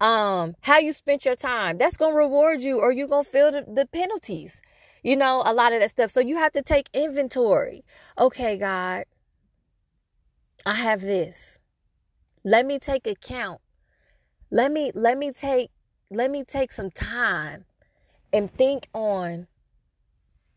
um 0.00 0.56
how 0.62 0.78
you 0.78 0.92
spent 0.92 1.24
your 1.24 1.36
time 1.36 1.78
that's 1.78 1.96
gonna 1.96 2.16
reward 2.16 2.62
you 2.62 2.80
or 2.80 2.90
you're 2.90 3.06
gonna 3.06 3.22
feel 3.22 3.52
the, 3.52 3.64
the 3.72 3.86
penalties 3.86 4.60
you 5.04 5.14
know 5.14 5.40
a 5.46 5.54
lot 5.54 5.72
of 5.72 5.78
that 5.78 5.88
stuff 5.88 6.12
so 6.12 6.18
you 6.18 6.36
have 6.36 6.50
to 6.50 6.60
take 6.60 6.90
inventory 6.92 7.84
okay 8.18 8.58
god 8.58 9.04
i 10.66 10.74
have 10.74 11.02
this. 11.02 11.58
Let 12.42 12.66
me 12.66 12.78
take 12.78 13.06
account. 13.06 13.60
Let 14.50 14.72
me 14.72 14.92
let 14.94 15.18
me 15.18 15.30
take 15.32 15.70
let 16.10 16.30
me 16.30 16.44
take 16.44 16.72
some 16.72 16.90
time 16.90 17.64
and 18.32 18.52
think 18.52 18.88
on 18.94 19.46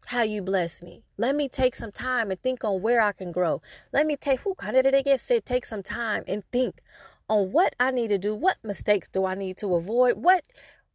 how 0.06 0.22
you 0.22 0.42
bless 0.42 0.82
me. 0.82 1.04
Let 1.18 1.36
me 1.36 1.50
take 1.50 1.76
some 1.76 1.92
time 1.92 2.32
and 2.32 2.42
think 2.42 2.64
on 2.64 2.82
where 2.82 3.02
I 3.02 3.12
can 3.12 3.32
grow. 3.34 3.62
Let 3.92 4.06
me 4.06 4.16
take 4.16 4.42
who 4.42 4.56
of 4.58 4.74
did 4.74 4.94
they 4.94 5.04
get 5.04 5.20
said 5.20 5.46
take 5.46 5.66
some 5.66 5.84
time 5.84 6.24
and 6.28 6.44
think 6.52 6.82
on 7.30 7.52
what 7.52 7.76
I 7.78 7.92
need 7.92 8.08
to 8.08 8.18
do, 8.18 8.34
what 8.34 8.58
mistakes 8.64 9.10
do 9.12 9.26
I 9.26 9.36
need 9.36 9.58
to 9.58 9.76
avoid, 9.76 10.18
what 10.18 10.46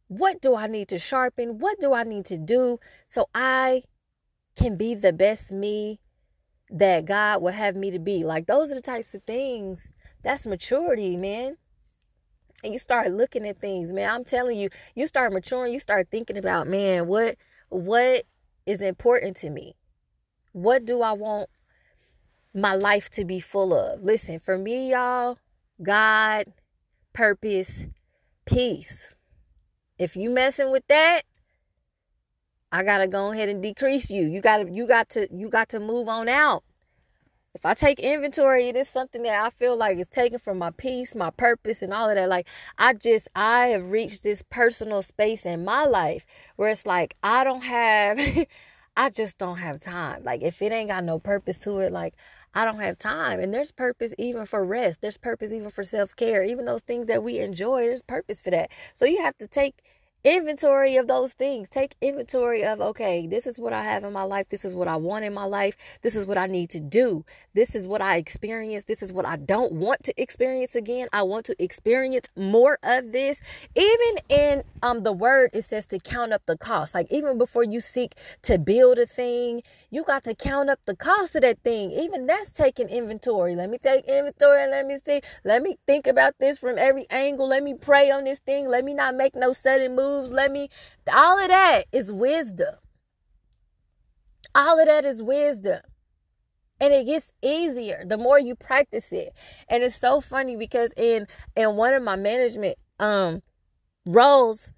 what 0.07 0.41
do 0.41 0.55
I 0.55 0.67
need 0.67 0.89
to 0.89 0.99
sharpen, 0.99 1.59
what 1.59 1.79
do 1.79 1.93
I 1.93 2.03
need 2.03 2.25
to 2.25 2.37
do 2.37 2.79
so 3.07 3.29
I 3.35 3.83
can 4.55 4.75
be 4.75 4.95
the 4.95 5.13
best 5.13 5.51
me 5.51 5.99
that 6.73 7.05
God 7.05 7.41
would 7.43 7.53
have 7.53 7.75
me 7.75 7.91
to 7.91 7.99
be. 7.99 8.23
Like 8.23 8.47
those 8.47 8.71
are 8.71 8.75
the 8.75 8.81
types 8.81 9.13
of 9.13 9.23
things. 9.23 9.87
That's 10.23 10.45
maturity, 10.45 11.15
man. 11.15 11.57
And 12.63 12.73
you 12.73 12.79
start 12.79 13.11
looking 13.11 13.47
at 13.47 13.59
things, 13.59 13.91
man. 13.91 14.09
I'm 14.09 14.23
telling 14.23 14.57
you, 14.57 14.69
you 14.95 15.05
start 15.05 15.33
maturing, 15.33 15.73
you 15.73 15.79
start 15.79 16.07
thinking 16.09 16.37
about, 16.37 16.67
man, 16.67 17.07
what 17.07 17.37
what 17.69 18.25
is 18.65 18.81
important 18.81 19.37
to 19.37 19.49
me? 19.49 19.75
What 20.51 20.85
do 20.85 21.01
I 21.01 21.13
want 21.13 21.49
my 22.53 22.75
life 22.75 23.09
to 23.11 23.25
be 23.25 23.39
full 23.39 23.73
of? 23.73 24.01
Listen, 24.01 24.39
for 24.39 24.57
me, 24.57 24.91
y'all, 24.91 25.37
God, 25.81 26.53
purpose, 27.13 27.83
peace. 28.45 29.13
If 29.99 30.15
you 30.15 30.29
messing 30.29 30.71
with 30.71 30.87
that, 30.87 31.23
I 32.73 32.81
gotta 32.81 33.07
go 33.07 33.31
ahead 33.31 33.49
and 33.49 33.61
decrease 33.61 34.09
you. 34.09 34.23
You 34.25 34.41
gotta 34.41 34.67
you 34.67 34.87
got 34.87 35.11
to 35.11 35.27
you 35.31 35.47
got 35.47 35.69
to 35.69 35.79
move 35.79 36.09
on 36.09 36.27
out. 36.27 36.63
If 37.53 37.67
I 37.67 37.75
take 37.75 37.99
inventory, 37.99 38.67
it 38.67 38.75
is 38.75 38.89
something 38.89 39.21
that 39.23 39.45
I 39.45 39.51
feel 39.51 39.77
like 39.77 39.99
is 39.99 40.07
taken 40.07 40.39
from 40.39 40.57
my 40.57 40.71
peace, 40.71 41.13
my 41.13 41.29
purpose, 41.29 41.83
and 41.83 41.93
all 41.93 42.09
of 42.09 42.15
that. 42.15 42.27
Like 42.27 42.47
I 42.79 42.95
just 42.95 43.27
I 43.35 43.67
have 43.67 43.91
reached 43.91 44.23
this 44.23 44.41
personal 44.49 45.03
space 45.03 45.45
in 45.45 45.63
my 45.63 45.85
life 45.85 46.25
where 46.55 46.69
it's 46.69 46.87
like 46.87 47.15
I 47.23 47.43
don't 47.43 47.61
have 47.61 48.19
I 48.97 49.11
just 49.11 49.37
don't 49.37 49.57
have 49.57 49.83
time. 49.83 50.23
Like 50.23 50.41
if 50.41 50.59
it 50.59 50.71
ain't 50.71 50.89
got 50.89 51.03
no 51.03 51.19
purpose 51.19 51.59
to 51.59 51.77
it, 51.77 51.91
like 51.91 52.15
I 52.55 52.65
don't 52.65 52.79
have 52.79 52.97
time. 52.97 53.39
And 53.39 53.53
there's 53.53 53.71
purpose 53.71 54.15
even 54.17 54.47
for 54.47 54.65
rest. 54.65 55.01
There's 55.01 55.17
purpose 55.17 55.51
even 55.51 55.69
for 55.69 55.83
self 55.83 56.15
care. 56.15 56.43
Even 56.43 56.65
those 56.65 56.81
things 56.81 57.05
that 57.05 57.23
we 57.23 57.37
enjoy, 57.37 57.83
there's 57.83 58.01
purpose 58.01 58.41
for 58.41 58.49
that. 58.49 58.71
So 58.95 59.05
you 59.05 59.21
have 59.21 59.37
to 59.37 59.47
take 59.47 59.83
inventory 60.23 60.95
of 60.95 61.07
those 61.07 61.33
things. 61.33 61.69
Take 61.69 61.95
inventory 62.01 62.63
of, 62.63 62.79
okay, 62.79 63.27
this 63.27 63.45
is 63.45 63.59
what 63.59 63.73
I 63.73 63.83
have 63.83 64.03
in 64.03 64.13
my 64.13 64.23
life. 64.23 64.47
This 64.49 64.63
is 64.63 64.73
what 64.73 64.87
I 64.87 64.95
want 64.95 65.25
in 65.25 65.33
my 65.33 65.43
life. 65.43 65.75
This 66.01 66.15
is 66.15 66.25
what 66.25 66.37
I 66.37 66.47
need 66.47 66.69
to 66.71 66.79
do. 66.79 67.25
This 67.53 67.75
is 67.75 67.87
what 67.87 68.01
I 68.01 68.17
experience. 68.17 68.85
This 68.85 69.03
is 69.03 69.11
what 69.11 69.25
I 69.25 69.35
don't 69.35 69.73
want 69.73 70.03
to 70.05 70.21
experience 70.21 70.75
again. 70.75 71.07
I 71.11 71.23
want 71.23 71.45
to 71.47 71.61
experience 71.61 72.27
more 72.35 72.79
of 72.83 73.11
this. 73.11 73.39
Even 73.75 74.17
in 74.29 74.63
um 74.81 75.03
the 75.03 75.11
word, 75.13 75.49
it 75.53 75.65
says 75.65 75.85
to 75.87 75.99
count 75.99 76.31
up 76.31 76.43
the 76.45 76.57
cost. 76.57 76.93
Like 76.93 77.11
even 77.11 77.37
before 77.37 77.63
you 77.63 77.81
seek 77.81 78.13
to 78.43 78.57
build 78.57 78.97
a 78.99 79.05
thing, 79.05 79.61
you 79.91 80.03
got 80.03 80.23
to 80.23 80.35
count 80.35 80.69
up 80.69 80.79
the 80.85 80.95
cost 80.95 81.35
of 81.35 81.41
that 81.41 81.59
thing. 81.63 81.91
Even 81.91 82.27
that's 82.27 82.51
taking 82.51 82.87
inventory. 82.87 83.55
Let 83.55 83.69
me 83.69 83.77
take 83.77 84.05
inventory 84.05 84.63
and 84.63 84.71
let 84.71 84.85
me 84.85 84.99
see. 85.03 85.21
Let 85.43 85.61
me 85.61 85.77
think 85.85 86.07
about 86.07 86.35
this 86.39 86.59
from 86.59 86.77
every 86.77 87.07
angle. 87.09 87.49
Let 87.49 87.63
me 87.63 87.73
pray 87.73 88.09
on 88.09 88.23
this 88.23 88.39
thing. 88.39 88.69
Let 88.69 88.85
me 88.85 88.93
not 88.93 89.15
make 89.15 89.35
no 89.35 89.51
sudden 89.51 89.95
moves 89.95 90.12
moves. 90.13 90.31
Let 90.31 90.51
me, 90.51 90.69
all 91.11 91.39
of 91.39 91.47
that 91.47 91.85
is 91.91 92.11
wisdom. 92.11 92.75
All 94.55 94.79
of 94.79 94.85
that 94.85 95.05
is 95.05 95.21
wisdom. 95.21 95.79
And 96.79 96.93
it 96.93 97.05
gets 97.05 97.31
easier 97.41 98.03
the 98.05 98.17
more 98.17 98.39
you 98.39 98.55
practice 98.55 99.11
it. 99.11 99.33
And 99.69 99.83
it's 99.83 99.97
so 99.97 100.21
funny 100.21 100.57
because 100.57 100.89
in 100.97 101.27
in 101.55 101.75
one 101.75 101.93
of 101.93 102.03
my 102.03 102.15
management 102.15 102.77
um 102.99 103.41
roles, 104.05 104.71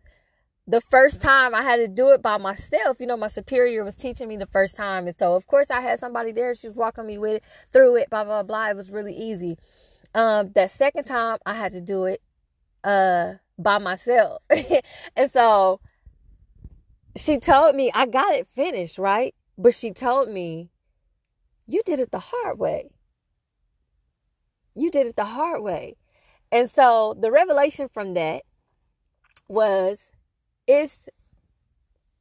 the 0.67 0.81
first 0.81 1.21
time 1.21 1.55
I 1.55 1.63
had 1.63 1.77
to 1.77 1.87
do 1.87 2.09
it 2.09 2.21
by 2.21 2.37
myself, 2.37 2.97
you 2.99 3.07
know, 3.07 3.17
my 3.17 3.27
superior 3.27 3.83
was 3.83 3.95
teaching 3.95 4.27
me 4.27 4.37
the 4.37 4.45
first 4.45 4.75
time. 4.75 5.07
And 5.07 5.17
so 5.17 5.35
of 5.35 5.47
course 5.47 5.71
I 5.71 5.81
had 5.81 5.99
somebody 5.99 6.31
there, 6.31 6.53
she 6.53 6.67
was 6.67 6.77
walking 6.77 7.07
me 7.07 7.17
with 7.17 7.37
it 7.37 7.43
through 7.73 7.95
it, 7.95 8.09
blah, 8.09 8.23
blah, 8.23 8.43
blah. 8.43 8.69
It 8.69 8.75
was 8.75 8.91
really 8.91 9.15
easy. 9.15 9.57
Um, 10.13 10.51
that 10.53 10.71
second 10.71 11.05
time 11.05 11.39
I 11.45 11.55
had 11.55 11.71
to 11.71 11.81
do 11.81 12.05
it, 12.05 12.21
uh, 12.83 13.33
by 13.57 13.77
myself. 13.77 14.41
and 15.15 15.31
so 15.31 15.79
she 17.15 17.39
told 17.39 17.75
me 17.75 17.91
I 17.93 18.05
got 18.05 18.33
it 18.33 18.47
finished, 18.53 18.97
right? 18.97 19.33
But 19.57 19.73
she 19.73 19.91
told 19.91 20.29
me, 20.29 20.69
you 21.67 21.81
did 21.85 21.99
it 21.99 22.11
the 22.11 22.19
hard 22.19 22.59
way. 22.59 22.91
You 24.75 24.91
did 24.91 25.07
it 25.07 25.15
the 25.15 25.25
hard 25.25 25.63
way. 25.63 25.95
And 26.51 26.69
so 26.69 27.15
the 27.19 27.31
revelation 27.31 27.89
from 27.93 28.13
that 28.13 28.43
was 29.47 29.97
it's 30.67 30.97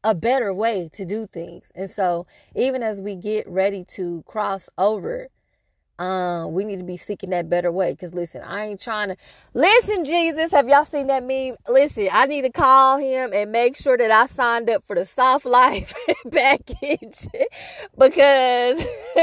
a 0.03 0.15
better 0.15 0.53
way 0.53 0.91
to 0.93 1.05
do 1.05 1.27
things. 1.27 1.73
And 1.75 1.91
so 1.91 2.27
even 2.55 2.83
as 2.83 3.01
we 3.01 3.17
get 3.17 3.49
ready 3.49 3.85
to 3.97 4.23
cross 4.27 4.69
over 4.77 5.29
um, 5.99 6.53
we 6.53 6.65
need 6.65 6.79
to 6.79 6.85
be 6.85 6.97
seeking 6.97 7.31
that 7.31 7.49
better 7.49 7.71
way. 7.71 7.93
Because 7.93 8.15
listen, 8.15 8.43
I 8.43 8.67
ain't 8.67 8.81
trying 8.81 9.11
to 9.11 9.17
listen, 9.55 10.05
Jesus. 10.05 10.51
Have 10.51 10.69
y'all 10.69 10.85
seen 10.85 11.07
that 11.09 11.25
meme? 11.25 11.57
Listen, 11.69 12.09
I 12.13 12.27
need 12.27 12.43
to 12.43 12.51
call 12.51 12.99
him 12.99 13.33
and 13.33 13.53
make 13.53 13.77
sure 13.77 13.97
that 13.97 14.11
I 14.11 14.27
signed 14.27 14.71
up 14.71 14.85
for 14.87 14.97
the 14.97 15.05
soft 15.05 15.47
life 15.47 15.95
package 16.33 17.27
because 17.99 18.81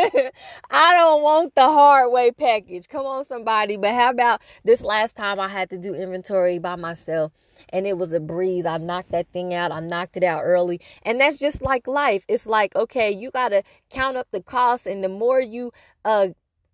I 0.71 0.93
don't 0.93 1.21
want 1.21 1.55
the 1.55 1.65
hard 1.65 2.11
way 2.11 2.31
package. 2.31 2.87
Come 2.87 3.05
on, 3.05 3.25
somebody. 3.25 3.77
But 3.77 3.93
how 3.93 4.11
about 4.11 4.41
this 4.63 4.81
last 4.81 5.15
time 5.15 5.39
I 5.39 5.49
had 5.49 5.69
to 5.71 5.77
do 5.77 5.93
inventory 5.93 6.59
by 6.59 6.75
myself? 6.75 7.31
and 7.69 7.87
it 7.87 7.97
was 7.97 8.13
a 8.13 8.19
breeze. 8.19 8.65
I 8.65 8.77
knocked 8.77 9.11
that 9.11 9.27
thing 9.31 9.53
out. 9.53 9.71
I 9.71 9.79
knocked 9.79 10.17
it 10.17 10.23
out 10.23 10.41
early. 10.43 10.81
And 11.03 11.19
that's 11.19 11.37
just 11.37 11.61
like 11.61 11.87
life. 11.87 12.23
It's 12.27 12.45
like, 12.45 12.75
okay, 12.75 13.11
you 13.11 13.31
got 13.31 13.49
to 13.49 13.63
count 13.89 14.17
up 14.17 14.27
the 14.31 14.41
costs 14.41 14.85
and 14.85 15.03
the 15.03 15.09
more 15.09 15.39
you 15.39 15.71
uh 16.03 16.29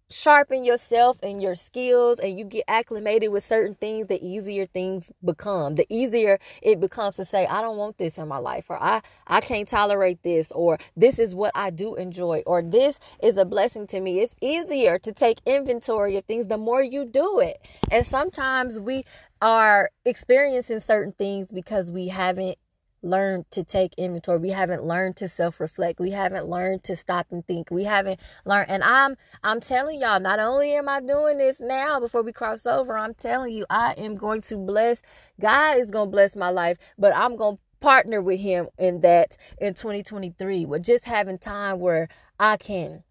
sharpen 0.09 0.63
yourself 0.63 1.17
and 1.21 1.41
your 1.41 1.55
skills 1.55 2.19
and 2.19 2.37
you 2.37 2.45
get 2.45 2.63
acclimated 2.67 3.31
with 3.31 3.45
certain 3.45 3.75
things, 3.75 4.07
the 4.07 4.23
easier 4.25 4.65
things 4.65 5.11
become. 5.23 5.75
The 5.75 5.85
easier 5.89 6.39
it 6.61 6.79
becomes 6.79 7.15
to 7.17 7.25
say, 7.25 7.45
I 7.45 7.61
don't 7.61 7.77
want 7.77 7.97
this 7.97 8.17
in 8.17 8.27
my 8.27 8.37
life, 8.37 8.65
or 8.69 8.81
I, 8.81 9.01
I 9.27 9.41
can't 9.41 9.67
tolerate 9.67 10.23
this, 10.23 10.51
or 10.51 10.79
this 10.95 11.19
is 11.19 11.35
what 11.35 11.51
I 11.55 11.69
do 11.69 11.95
enjoy, 11.95 12.43
or 12.45 12.61
this 12.61 12.99
is 13.21 13.37
a 13.37 13.45
blessing 13.45 13.87
to 13.87 13.99
me. 13.99 14.21
It's 14.21 14.35
easier 14.41 14.97
to 14.99 15.11
take 15.11 15.39
inventory 15.45 16.15
of 16.17 16.25
things 16.25 16.47
the 16.47 16.57
more 16.57 16.81
you 16.81 17.05
do 17.05 17.39
it. 17.39 17.61
And 17.91 18.05
sometimes 18.05 18.79
we 18.79 19.03
are 19.41 19.89
experiencing 20.05 20.79
certain 20.79 21.11
things 21.11 21.51
because 21.51 21.91
we 21.91 22.07
haven't 22.07 22.57
learned 23.01 23.49
to 23.51 23.63
take 23.63 23.93
inventory. 23.97 24.39
We 24.39 24.49
haven't 24.49 24.83
learned 24.83 25.17
to 25.17 25.27
self-reflect. 25.27 25.99
We 25.99 26.11
haven't 26.11 26.47
learned 26.47 26.83
to 26.85 26.95
stop 26.95 27.27
and 27.31 27.45
think. 27.45 27.69
We 27.71 27.83
haven't 27.83 28.19
learned 28.45 28.69
and 28.69 28.83
I'm 28.83 29.15
I'm 29.43 29.59
telling 29.59 29.99
y'all, 29.99 30.19
not 30.19 30.39
only 30.39 30.73
am 30.73 30.89
I 30.89 31.01
doing 31.01 31.37
this 31.37 31.57
now 31.59 31.99
before 31.99 32.23
we 32.23 32.31
cross 32.31 32.65
over, 32.65 32.97
I'm 32.97 33.13
telling 33.13 33.53
you 33.53 33.65
I 33.69 33.93
am 33.93 34.15
going 34.15 34.41
to 34.41 34.57
bless 34.57 35.01
God 35.39 35.77
is 35.77 35.91
going 35.91 36.07
to 36.07 36.11
bless 36.11 36.35
my 36.35 36.49
life, 36.49 36.77
but 36.97 37.15
I'm 37.15 37.35
going 37.35 37.57
to 37.57 37.61
partner 37.79 38.21
with 38.21 38.39
him 38.39 38.67
in 38.77 39.01
that 39.01 39.37
in 39.59 39.73
2023 39.73 40.65
with 40.65 40.83
just 40.83 41.05
having 41.05 41.37
time 41.37 41.79
where 41.79 42.09
I 42.39 42.57
can 42.57 43.03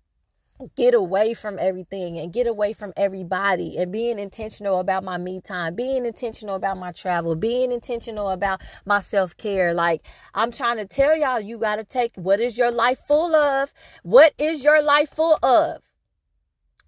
get 0.76 0.94
away 0.94 1.34
from 1.34 1.58
everything 1.58 2.18
and 2.18 2.32
get 2.32 2.46
away 2.46 2.72
from 2.72 2.92
everybody 2.96 3.76
and 3.78 3.92
being 3.92 4.18
intentional 4.18 4.78
about 4.78 5.04
my 5.04 5.18
me 5.18 5.40
time, 5.40 5.75
being 5.75 6.06
intentional 6.06 6.54
about 6.54 6.78
my 6.78 6.92
travel, 6.92 7.36
being 7.36 7.72
intentional 7.72 8.30
about 8.30 8.60
my 8.84 9.00
self 9.00 9.36
care. 9.36 9.75
Like, 9.75 10.06
I'm 10.34 10.50
trying 10.50 10.78
to 10.78 10.86
tell 10.86 11.16
y'all, 11.16 11.40
you 11.40 11.58
got 11.58 11.76
to 11.76 11.84
take 11.84 12.12
what 12.16 12.40
is 12.40 12.56
your 12.56 12.70
life 12.70 12.98
full 13.06 13.34
of? 13.34 13.72
What 14.02 14.34
is 14.38 14.64
your 14.64 14.82
life 14.82 15.10
full 15.10 15.38
of? 15.42 15.85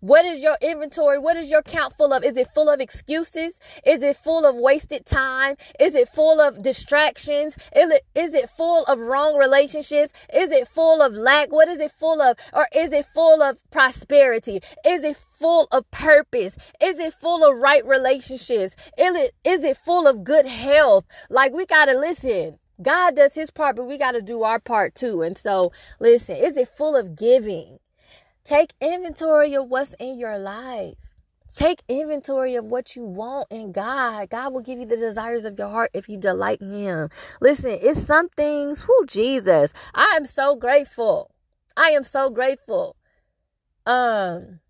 What 0.00 0.24
is 0.24 0.38
your 0.38 0.56
inventory? 0.60 1.18
What 1.18 1.36
is 1.36 1.50
your 1.50 1.62
count 1.62 1.94
full 1.98 2.12
of? 2.12 2.22
Is 2.22 2.36
it 2.36 2.54
full 2.54 2.68
of 2.68 2.80
excuses? 2.80 3.58
Is 3.84 4.00
it 4.00 4.16
full 4.16 4.46
of 4.46 4.54
wasted 4.54 5.04
time? 5.06 5.56
Is 5.80 5.96
it 5.96 6.08
full 6.08 6.40
of 6.40 6.62
distractions? 6.62 7.56
Is 7.74 7.90
it, 7.90 8.06
is 8.14 8.32
it 8.32 8.48
full 8.48 8.84
of 8.84 9.00
wrong 9.00 9.36
relationships? 9.36 10.12
Is 10.32 10.52
it 10.52 10.68
full 10.68 11.02
of 11.02 11.14
lack? 11.14 11.50
What 11.50 11.66
is 11.68 11.80
it 11.80 11.90
full 11.90 12.22
of? 12.22 12.36
Or 12.52 12.68
is 12.72 12.92
it 12.92 13.06
full 13.12 13.42
of 13.42 13.58
prosperity? 13.72 14.60
Is 14.86 15.02
it 15.02 15.16
full 15.16 15.66
of 15.72 15.90
purpose? 15.90 16.54
Is 16.80 17.00
it 17.00 17.14
full 17.14 17.44
of 17.44 17.58
right 17.58 17.84
relationships? 17.84 18.76
Is 18.96 19.16
it, 19.16 19.34
is 19.42 19.64
it 19.64 19.76
full 19.76 20.06
of 20.06 20.22
good 20.22 20.46
health? 20.46 21.06
Like 21.28 21.52
we 21.52 21.66
got 21.66 21.86
to 21.86 21.98
listen. 21.98 22.58
God 22.80 23.16
does 23.16 23.34
his 23.34 23.50
part, 23.50 23.74
but 23.74 23.88
we 23.88 23.98
got 23.98 24.12
to 24.12 24.22
do 24.22 24.44
our 24.44 24.60
part 24.60 24.94
too. 24.94 25.22
And 25.22 25.36
so, 25.36 25.72
listen, 25.98 26.36
is 26.36 26.56
it 26.56 26.68
full 26.68 26.94
of 26.94 27.16
giving? 27.16 27.80
Take 28.48 28.72
inventory 28.80 29.52
of 29.52 29.68
what's 29.68 29.94
in 30.00 30.18
your 30.18 30.38
life. 30.38 30.94
Take 31.54 31.82
inventory 31.86 32.54
of 32.54 32.64
what 32.64 32.96
you 32.96 33.04
want 33.04 33.46
in 33.50 33.72
God. 33.72 34.30
God 34.30 34.54
will 34.54 34.62
give 34.62 34.78
you 34.78 34.86
the 34.86 34.96
desires 34.96 35.44
of 35.44 35.58
your 35.58 35.68
heart 35.68 35.90
if 35.92 36.08
you 36.08 36.16
delight 36.16 36.62
Him. 36.62 37.10
Listen, 37.42 37.78
it's 37.78 38.06
some 38.06 38.30
things, 38.30 38.80
who 38.80 39.04
Jesus. 39.04 39.74
I 39.94 40.14
am 40.16 40.24
so 40.24 40.56
grateful. 40.56 41.30
I 41.76 41.90
am 41.90 42.04
so 42.04 42.30
grateful. 42.30 42.96
Um, 43.84 44.60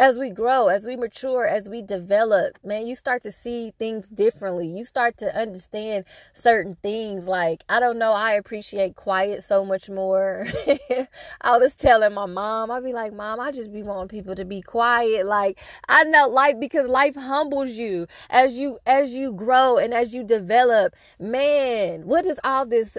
as 0.00 0.16
we 0.16 0.30
grow, 0.30 0.68
as 0.68 0.84
we 0.86 0.94
mature, 0.96 1.44
as 1.44 1.68
we 1.68 1.82
develop, 1.82 2.56
man, 2.64 2.86
you 2.86 2.94
start 2.94 3.20
to 3.22 3.32
see 3.32 3.72
things 3.78 4.06
differently. 4.06 4.68
You 4.68 4.84
start 4.84 5.18
to 5.18 5.36
understand 5.36 6.04
certain 6.34 6.76
things. 6.82 7.26
Like, 7.26 7.64
I 7.68 7.80
don't 7.80 7.98
know, 7.98 8.12
I 8.12 8.34
appreciate 8.34 8.94
quiet 8.94 9.42
so 9.42 9.64
much 9.64 9.90
more. 9.90 10.46
I 11.40 11.58
was 11.58 11.74
telling 11.74 12.14
my 12.14 12.26
mom, 12.26 12.70
I'd 12.70 12.84
be 12.84 12.92
like, 12.92 13.12
Mom, 13.12 13.40
I 13.40 13.50
just 13.50 13.72
be 13.72 13.82
wanting 13.82 14.08
people 14.08 14.36
to 14.36 14.44
be 14.44 14.62
quiet. 14.62 15.26
Like, 15.26 15.58
I 15.88 16.04
know 16.04 16.28
life 16.28 16.60
because 16.60 16.86
life 16.86 17.16
humbles 17.16 17.72
you 17.72 18.06
as 18.30 18.56
you 18.56 18.78
as 18.86 19.14
you 19.14 19.32
grow 19.32 19.78
and 19.78 19.92
as 19.92 20.14
you 20.14 20.22
develop. 20.22 20.94
Man, 21.18 22.06
what 22.06 22.24
is 22.24 22.38
all 22.44 22.64
this 22.66 22.96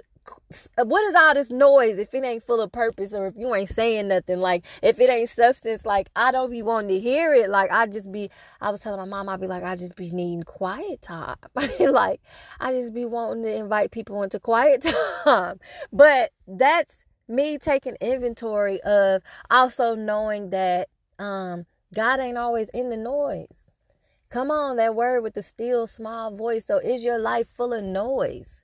what 0.83 1.03
is 1.05 1.15
all 1.15 1.33
this 1.33 1.51
noise 1.51 1.97
if 1.97 2.13
it 2.13 2.23
ain't 2.23 2.43
full 2.43 2.61
of 2.61 2.71
purpose 2.71 3.13
or 3.13 3.27
if 3.27 3.35
you 3.37 3.53
ain't 3.53 3.69
saying 3.69 4.07
nothing? 4.07 4.39
Like 4.39 4.65
if 4.81 4.99
it 4.99 5.09
ain't 5.09 5.29
substance 5.29 5.85
like 5.85 6.09
i 6.15 6.31
don't 6.31 6.49
be 6.49 6.61
wanting 6.61 6.89
to 6.89 6.99
hear 6.99 7.33
it. 7.33 7.49
Like 7.49 7.71
i 7.71 7.85
just 7.85 8.11
be 8.11 8.29
i 8.61 8.69
was 8.69 8.81
telling 8.81 8.99
my 8.99 9.05
mom 9.05 9.29
i'd 9.29 9.41
be 9.41 9.47
like 9.47 9.63
i 9.63 9.75
just 9.75 9.95
be 9.95 10.09
needing 10.11 10.43
quiet 10.43 11.01
time. 11.01 11.37
Like 11.79 12.21
i 12.59 12.73
just 12.73 12.93
be 12.93 13.05
wanting 13.05 13.43
to 13.43 13.55
invite 13.55 13.91
people 13.91 14.23
into 14.23 14.39
quiet 14.39 14.85
time. 15.23 15.59
But 15.91 16.31
that's 16.47 17.05
me 17.27 17.57
taking 17.57 17.95
inventory 18.01 18.81
of 18.81 19.21
also 19.49 19.95
knowing 19.95 20.49
that 20.49 20.89
um 21.19 21.65
god 21.93 22.19
ain't 22.19 22.37
always 22.37 22.69
in 22.69 22.89
the 22.89 22.97
noise. 22.97 23.67
Come 24.29 24.51
on 24.51 24.77
that 24.77 24.93
word 24.93 25.21
with 25.21 25.33
the 25.33 25.41
still 25.41 25.87
small 25.87 26.35
voice. 26.35 26.65
So 26.65 26.77
is 26.77 27.03
your 27.03 27.17
life 27.17 27.47
full 27.55 27.73
of 27.73 27.83
noise 27.83 28.61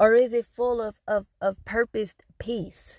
or 0.00 0.14
is 0.14 0.32
it 0.32 0.46
full 0.46 0.80
of, 0.80 0.96
of, 1.06 1.26
of 1.42 1.62
purposed 1.66 2.24
peace? 2.38 2.98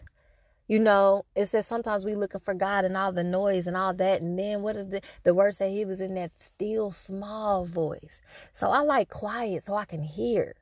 You 0.68 0.80
know, 0.80 1.26
it 1.36 1.48
says 1.48 1.68
sometimes 1.68 2.06
we 2.06 2.16
looking 2.16 2.40
for 2.40 2.54
God 2.54 2.86
and 2.86 2.96
all 2.96 3.12
the 3.12 3.24
noise 3.26 3.68
and 3.68 3.76
all 3.76 3.94
that. 3.96 4.22
And 4.22 4.40
then 4.40 4.62
what 4.62 4.78
is 4.78 4.88
the, 4.88 5.02
the 5.24 5.34
word 5.34 5.56
say? 5.56 5.74
He 5.74 5.84
was 5.84 6.00
in 6.00 6.14
that 6.14 6.32
still 6.40 6.92
small 6.92 7.66
voice. 7.66 8.22
So 8.54 8.70
I 8.70 8.80
like 8.80 9.10
quiet 9.10 9.66
so 9.66 9.76
I 9.76 9.84
can 9.84 10.04
hear. 10.04 10.56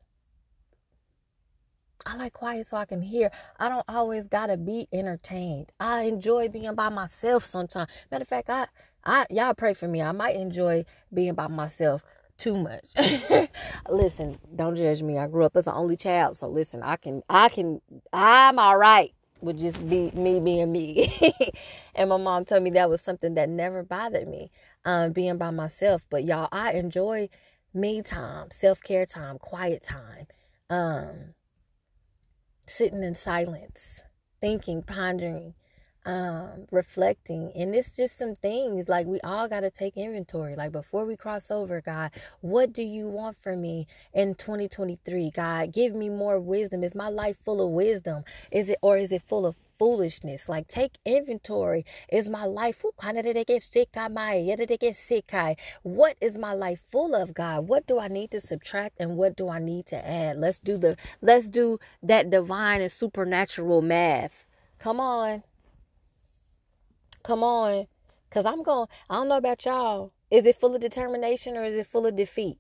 I 2.06 2.16
like 2.16 2.34
quiet 2.34 2.68
so 2.68 2.78
I 2.78 2.86
can 2.86 3.02
hear. 3.02 3.30
I 3.60 3.68
don't 3.68 3.86
always 3.90 4.28
gotta 4.30 4.58
be 4.58 4.88
entertained. 4.94 5.74
I 5.80 6.04
enjoy 6.04 6.48
being 6.48 6.74
by 6.74 6.90
myself 6.90 7.44
sometimes. 7.44 7.92
Matter 8.10 8.24
of 8.24 8.30
fact, 8.30 8.50
I, 8.50 8.68
I 9.04 9.26
y'all 9.30 9.54
pray 9.54 9.74
for 9.74 9.88
me. 9.88 10.02
I 10.02 10.14
might 10.14 10.38
enjoy 10.38 10.86
being 11.14 11.36
by 11.36 11.48
myself 11.48 12.02
too 12.40 12.58
much. 12.58 12.86
listen, 13.90 14.40
don't 14.56 14.76
judge 14.76 15.02
me. 15.04 15.18
I 15.18 15.28
grew 15.28 15.46
up 15.46 15.56
as 15.56 15.68
an 15.68 15.74
only 15.76 15.98
child, 15.98 16.38
so 16.38 16.48
listen, 16.48 16.82
I 16.84 16.96
can, 16.96 17.22
I 17.30 17.50
can, 17.50 17.82
I'm 18.12 18.60
all 18.60 18.78
right 18.78 19.14
with 19.42 19.60
just 19.60 19.88
be 19.90 20.12
me 20.12 20.40
being 20.40 20.72
me. 20.72 21.34
and 21.96 22.10
my 22.10 22.18
mom 22.18 22.46
told 22.46 22.64
me 22.64 22.72
that 22.72 22.90
was 22.90 23.02
something 23.02 23.36
that 23.36 23.50
never 23.50 23.84
bothered 23.84 24.28
me, 24.28 24.52
um, 24.86 25.12
being 25.12 25.38
by 25.38 25.52
myself. 25.52 26.06
But 26.10 26.24
y'all, 26.26 26.50
I 26.52 26.74
enjoy 26.74 27.30
me 27.74 28.02
time, 28.02 28.50
self 28.52 28.82
care 28.82 29.06
time, 29.06 29.38
quiet 29.38 29.84
time, 29.84 30.28
um, 30.70 31.34
sitting 32.68 33.04
in 33.04 33.16
silence, 33.16 34.02
thinking, 34.42 34.84
pondering, 34.84 35.54
um, 36.10 36.66
reflecting. 36.72 37.52
And 37.56 37.76
it's 37.76 37.96
just 37.96 38.18
some 38.18 38.36
things 38.36 38.90
like 38.90 39.06
we 39.06 39.20
all 39.22 39.48
got 39.48 39.60
to 39.60 39.70
take 39.70 39.96
inventory. 39.96 40.56
Like 40.56 40.72
before 40.72 41.06
we 41.06 41.16
cross 41.16 41.52
over, 41.52 41.82
God, 41.82 42.10
what 42.42 42.74
do 42.74 42.82
you 42.82 43.08
want 43.08 43.38
from 43.44 43.62
me 43.62 43.86
in 44.12 44.34
2023? 44.34 45.30
God, 45.30 45.72
give 45.72 45.94
me 45.94 46.10
more 46.10 46.40
wisdom. 46.40 46.84
Is 46.84 46.96
my 46.96 47.10
life 47.10 47.38
full 47.46 47.62
of 47.62 47.70
wisdom? 47.70 48.24
Is 48.52 48.70
it, 48.70 48.80
or 48.82 48.98
is 48.98 49.12
it 49.12 49.22
full 49.22 49.46
of 49.46 49.56
foolishness. 49.78 50.50
Like 50.50 50.68
take 50.68 50.98
inventory. 51.06 51.86
Is 52.12 52.28
my 52.28 52.44
life 52.44 52.84
what 55.84 56.18
is 56.20 56.38
my 56.38 56.54
life 56.54 56.80
full 56.92 57.16
of, 57.16 57.34
God? 57.34 57.68
What 57.70 57.88
do 57.88 57.98
I 57.98 58.10
need 58.10 58.32
to 58.32 58.42
subtract 58.42 58.98
and 59.00 59.16
what 59.16 59.38
do 59.38 59.48
I 59.48 59.60
need 59.60 59.86
to 59.86 60.06
add? 60.06 60.38
Let's 60.38 60.60
do 60.60 60.78
the 60.78 60.98
let's 61.22 61.48
do 61.48 61.80
that 62.04 62.30
divine 62.30 62.82
and 62.82 62.92
supernatural 62.92 63.82
math. 63.82 64.44
Come 64.80 65.00
on. 65.00 65.44
Come 67.30 67.44
on. 67.44 67.86
Cause 68.32 68.44
I'm 68.44 68.64
going, 68.64 68.88
I 69.08 69.18
don't 69.18 69.28
know 69.28 69.38
about 69.38 69.64
y'all. 69.64 70.14
Is 70.32 70.48
it 70.48 70.60
full 70.60 70.74
of 70.74 70.82
determination 70.82 71.56
or 71.56 71.64
is 71.64 71.76
it 71.76 71.86
full 71.86 72.08
of 72.08 72.16
defeat? 72.16 72.58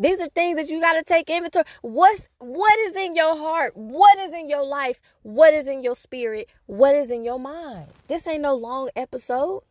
These 0.00 0.20
are 0.20 0.28
things 0.28 0.56
that 0.56 0.68
you 0.68 0.80
got 0.80 0.94
to 0.94 1.04
take 1.04 1.30
inventory. 1.30 1.64
What's 1.82 2.22
what 2.38 2.76
is 2.80 2.96
in 2.96 3.14
your 3.14 3.38
heart? 3.38 3.76
What 3.76 4.18
is 4.18 4.34
in 4.34 4.48
your 4.48 4.64
life? 4.64 4.98
What 5.22 5.54
is 5.54 5.68
in 5.68 5.80
your 5.80 5.94
spirit? 5.94 6.48
What 6.66 6.96
is 6.96 7.12
in 7.12 7.22
your 7.22 7.38
mind? 7.38 7.86
This 8.08 8.26
ain't 8.26 8.42
no 8.42 8.56
long 8.56 8.88
episode. 8.96 9.62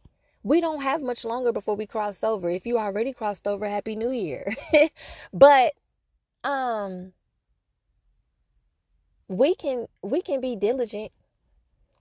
We 0.41 0.61
don't 0.61 0.83
have 0.83 1.01
much 1.01 1.25
longer 1.25 1.51
before 1.51 1.75
we 1.75 1.85
cross 1.85 2.23
over. 2.23 2.49
If 2.49 2.65
you 2.65 2.77
already 2.77 3.11
crossed 3.11 3.45
over, 3.45 3.67
happy 3.67 3.97
new 3.97 4.11
year. 4.11 4.55
but 5.33 5.73
um 6.45 7.11
we 9.27 9.53
can 9.53 9.87
we 10.01 10.21
can 10.21 10.39
be 10.39 10.55
diligent. 10.55 11.11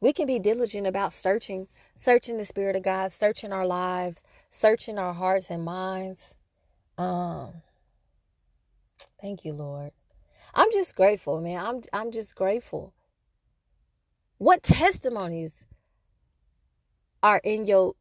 We 0.06 0.12
can 0.12 0.28
be 0.28 0.38
diligent 0.38 0.86
about 0.86 1.12
searching, 1.12 1.66
searching 1.96 2.38
the 2.38 2.44
spirit 2.46 2.76
of 2.76 2.84
God, 2.84 3.10
searching 3.10 3.52
our 3.52 3.66
lives, 3.66 4.22
searching 4.52 5.00
our 5.00 5.12
hearts 5.12 5.50
and 5.50 5.64
minds. 5.64 6.32
Um 6.96 7.54
Thank 9.20 9.44
you, 9.44 9.52
Lord. 9.52 9.90
I'm 10.54 10.70
just 10.70 10.94
grateful, 10.94 11.40
man. 11.40 11.58
I'm 11.66 11.82
I'm 11.92 12.12
just 12.12 12.36
grateful. 12.36 12.94
What 14.38 14.62
testimonies 14.62 15.64
are 17.20 17.40
in 17.42 17.64
your 17.66 17.94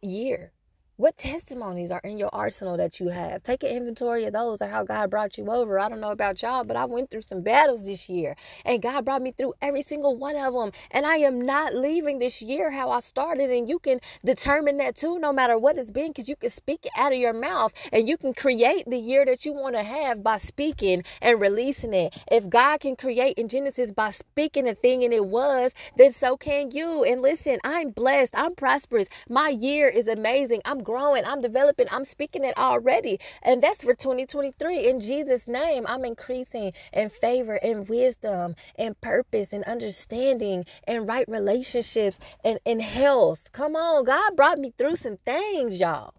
year? 0.00 0.52
What 1.00 1.16
testimonies 1.16 1.90
are 1.90 2.02
in 2.04 2.18
your 2.18 2.28
arsenal 2.30 2.76
that 2.76 3.00
you 3.00 3.08
have? 3.08 3.42
Take 3.42 3.62
an 3.62 3.70
inventory 3.70 4.26
of 4.26 4.34
those 4.34 4.60
and 4.60 4.70
how 4.70 4.84
God 4.84 5.08
brought 5.08 5.38
you 5.38 5.50
over. 5.50 5.80
I 5.80 5.88
don't 5.88 6.02
know 6.02 6.10
about 6.10 6.42
y'all, 6.42 6.62
but 6.62 6.76
I 6.76 6.84
went 6.84 7.08
through 7.08 7.22
some 7.22 7.40
battles 7.40 7.86
this 7.86 8.10
year 8.10 8.36
and 8.66 8.82
God 8.82 9.06
brought 9.06 9.22
me 9.22 9.32
through 9.32 9.54
every 9.62 9.80
single 9.80 10.14
one 10.14 10.36
of 10.36 10.52
them. 10.52 10.72
And 10.90 11.06
I 11.06 11.16
am 11.16 11.40
not 11.40 11.74
leaving 11.74 12.18
this 12.18 12.42
year 12.42 12.70
how 12.72 12.90
I 12.90 13.00
started. 13.00 13.48
And 13.50 13.66
you 13.66 13.78
can 13.78 14.00
determine 14.26 14.76
that 14.76 14.94
too, 14.94 15.18
no 15.18 15.32
matter 15.32 15.56
what 15.56 15.78
it's 15.78 15.90
been, 15.90 16.08
because 16.08 16.28
you 16.28 16.36
can 16.36 16.50
speak 16.50 16.80
it 16.84 16.92
out 16.94 17.14
of 17.14 17.18
your 17.18 17.32
mouth 17.32 17.72
and 17.90 18.06
you 18.06 18.18
can 18.18 18.34
create 18.34 18.84
the 18.86 18.98
year 18.98 19.24
that 19.24 19.46
you 19.46 19.54
want 19.54 19.76
to 19.76 19.82
have 19.82 20.22
by 20.22 20.36
speaking 20.36 21.02
and 21.22 21.40
releasing 21.40 21.94
it. 21.94 22.14
If 22.30 22.50
God 22.50 22.80
can 22.80 22.94
create 22.94 23.38
in 23.38 23.48
Genesis 23.48 23.90
by 23.90 24.10
speaking 24.10 24.68
a 24.68 24.74
thing 24.74 25.02
and 25.02 25.14
it 25.14 25.24
was, 25.24 25.72
then 25.96 26.12
so 26.12 26.36
can 26.36 26.72
you. 26.72 27.04
And 27.04 27.22
listen, 27.22 27.58
I'm 27.64 27.88
blessed. 27.88 28.34
I'm 28.34 28.54
prosperous. 28.54 29.08
My 29.30 29.48
year 29.48 29.88
is 29.88 30.06
amazing. 30.06 30.60
I'm 30.66 30.82
growing, 30.90 31.24
I'm 31.24 31.40
developing, 31.40 31.86
I'm 31.92 32.04
speaking 32.04 32.44
it 32.44 32.58
already. 32.58 33.20
And 33.42 33.62
that's 33.62 33.84
for 33.84 33.94
2023. 33.94 34.88
In 34.88 35.00
Jesus' 35.00 35.46
name, 35.46 35.86
I'm 35.86 36.04
increasing 36.04 36.72
in 36.92 37.10
favor 37.10 37.54
and 37.62 37.88
wisdom 37.88 38.56
and 38.76 39.00
purpose 39.00 39.52
and 39.52 39.62
understanding 39.64 40.64
and 40.88 41.06
right 41.06 41.28
relationships 41.28 42.18
and, 42.44 42.58
and 42.66 42.82
health. 42.82 43.50
Come 43.52 43.76
on, 43.76 44.04
God 44.04 44.34
brought 44.34 44.58
me 44.58 44.72
through 44.76 44.96
some 44.96 45.18
things, 45.24 45.78
y'all. 45.78 46.14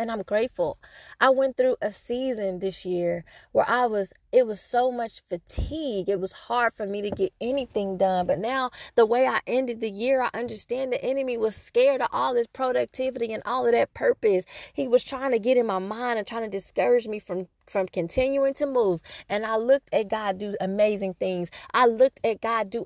And 0.00 0.10
I'm 0.10 0.22
grateful. 0.22 0.78
I 1.20 1.28
went 1.28 1.58
through 1.58 1.76
a 1.82 1.92
season 1.92 2.60
this 2.60 2.86
year 2.86 3.22
where 3.52 3.68
I 3.68 3.84
was 3.84 4.14
it 4.32 4.46
was 4.46 4.58
so 4.58 4.90
much 4.90 5.20
fatigue. 5.28 6.08
It 6.08 6.18
was 6.18 6.32
hard 6.32 6.72
for 6.72 6.86
me 6.86 7.02
to 7.02 7.10
get 7.10 7.34
anything 7.38 7.98
done. 7.98 8.26
But 8.26 8.38
now, 8.38 8.70
the 8.94 9.04
way 9.04 9.26
I 9.26 9.40
ended 9.46 9.80
the 9.82 9.90
year, 9.90 10.22
I 10.22 10.30
understand 10.32 10.90
the 10.90 11.04
enemy 11.04 11.36
was 11.36 11.54
scared 11.54 12.00
of 12.00 12.08
all 12.12 12.32
this 12.32 12.46
productivity 12.46 13.30
and 13.34 13.42
all 13.44 13.66
of 13.66 13.72
that 13.72 13.92
purpose. 13.92 14.44
He 14.72 14.88
was 14.88 15.04
trying 15.04 15.32
to 15.32 15.38
get 15.38 15.58
in 15.58 15.66
my 15.66 15.80
mind 15.80 16.18
and 16.18 16.26
trying 16.26 16.44
to 16.44 16.48
discourage 16.48 17.06
me 17.06 17.18
from 17.18 17.48
from 17.70 17.86
continuing 17.88 18.54
to 18.54 18.66
move. 18.66 19.00
And 19.28 19.46
I 19.46 19.56
looked 19.56 19.92
at 19.94 20.08
God 20.08 20.38
do 20.38 20.56
amazing 20.60 21.14
things. 21.14 21.50
I 21.72 21.86
looked 21.86 22.20
at 22.24 22.40
God 22.40 22.70
do 22.70 22.84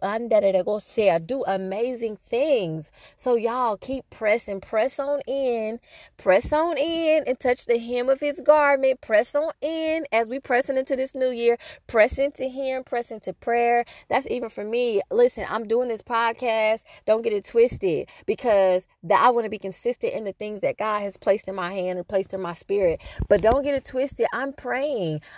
do 1.26 1.44
amazing 1.46 2.18
things. 2.28 2.90
So 3.16 3.36
y'all 3.36 3.76
keep 3.76 4.08
pressing, 4.10 4.60
press 4.60 4.98
on 4.98 5.20
in, 5.26 5.80
press 6.16 6.52
on 6.52 6.76
in 6.78 7.24
and 7.26 7.38
touch 7.40 7.66
the 7.66 7.78
hem 7.78 8.08
of 8.08 8.20
his 8.20 8.40
garment. 8.40 9.00
Press 9.00 9.34
on 9.34 9.52
in 9.60 10.06
as 10.12 10.28
we 10.28 10.38
pressing 10.40 10.76
into 10.76 10.96
this 10.96 11.14
new 11.14 11.30
year. 11.30 11.58
Press 11.86 12.18
into 12.18 12.44
Him, 12.48 12.84
press 12.84 13.10
into 13.10 13.32
prayer. 13.32 13.84
That's 14.08 14.26
even 14.30 14.48
for 14.48 14.64
me. 14.64 15.00
Listen, 15.10 15.46
I'm 15.48 15.66
doing 15.66 15.88
this 15.88 16.02
podcast. 16.02 16.82
Don't 17.06 17.22
get 17.22 17.32
it 17.32 17.44
twisted 17.44 18.08
because 18.26 18.86
that 19.02 19.22
I 19.22 19.30
want 19.30 19.44
to 19.44 19.50
be 19.50 19.58
consistent 19.58 20.14
in 20.14 20.24
the 20.24 20.32
things 20.32 20.60
that 20.62 20.78
God 20.78 21.00
has 21.02 21.16
placed 21.16 21.48
in 21.48 21.54
my 21.54 21.72
hand 21.72 21.98
or 21.98 22.04
placed 22.04 22.34
in 22.34 22.40
my 22.40 22.52
spirit. 22.52 23.00
But 23.28 23.42
don't 23.42 23.62
get 23.62 23.74
it 23.74 23.84
twisted. 23.84 24.26
I'm 24.32 24.52
praying. 24.52 24.73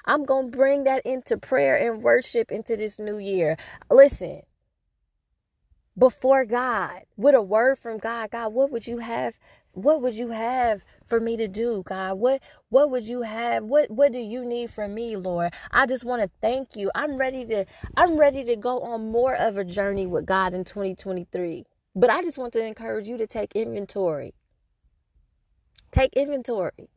I'm 0.04 0.24
going 0.24 0.50
to 0.50 0.56
bring 0.56 0.84
that 0.84 1.04
into 1.04 1.36
prayer 1.36 1.76
and 1.76 2.02
worship 2.02 2.50
into 2.50 2.76
this 2.76 2.98
new 2.98 3.18
year. 3.18 3.56
Listen, 3.90 4.42
before 5.98 6.44
God 6.44 7.02
with 7.16 7.34
a 7.34 7.42
word 7.42 7.78
from 7.78 7.98
God. 7.98 8.30
God, 8.30 8.52
what 8.52 8.70
would 8.70 8.86
you 8.86 8.98
have? 8.98 9.38
What 9.72 10.00
would 10.02 10.14
you 10.14 10.28
have 10.30 10.82
for 11.06 11.20
me 11.20 11.36
to 11.36 11.48
do, 11.48 11.82
God? 11.84 12.18
What 12.18 12.42
what 12.68 12.90
would 12.90 13.04
you 13.04 13.22
have? 13.22 13.64
What 13.64 13.90
what 13.90 14.12
do 14.12 14.18
you 14.18 14.44
need 14.44 14.70
from 14.70 14.94
me, 14.94 15.16
Lord? 15.16 15.52
I 15.70 15.86
just 15.86 16.04
want 16.04 16.22
to 16.22 16.30
thank 16.40 16.76
you. 16.76 16.90
I'm 16.94 17.16
ready 17.16 17.44
to 17.46 17.64
I'm 17.96 18.16
ready 18.16 18.44
to 18.44 18.56
go 18.56 18.80
on 18.80 19.10
more 19.10 19.34
of 19.34 19.56
a 19.56 19.64
journey 19.64 20.06
with 20.06 20.26
God 20.26 20.54
in 20.54 20.64
2023. 20.64 21.64
But 21.94 22.10
I 22.10 22.22
just 22.22 22.36
want 22.36 22.52
to 22.54 22.64
encourage 22.64 23.08
you 23.08 23.16
to 23.16 23.26
take 23.26 23.54
inventory. 23.54 24.34
Take 25.92 26.12
inventory. 26.14 26.90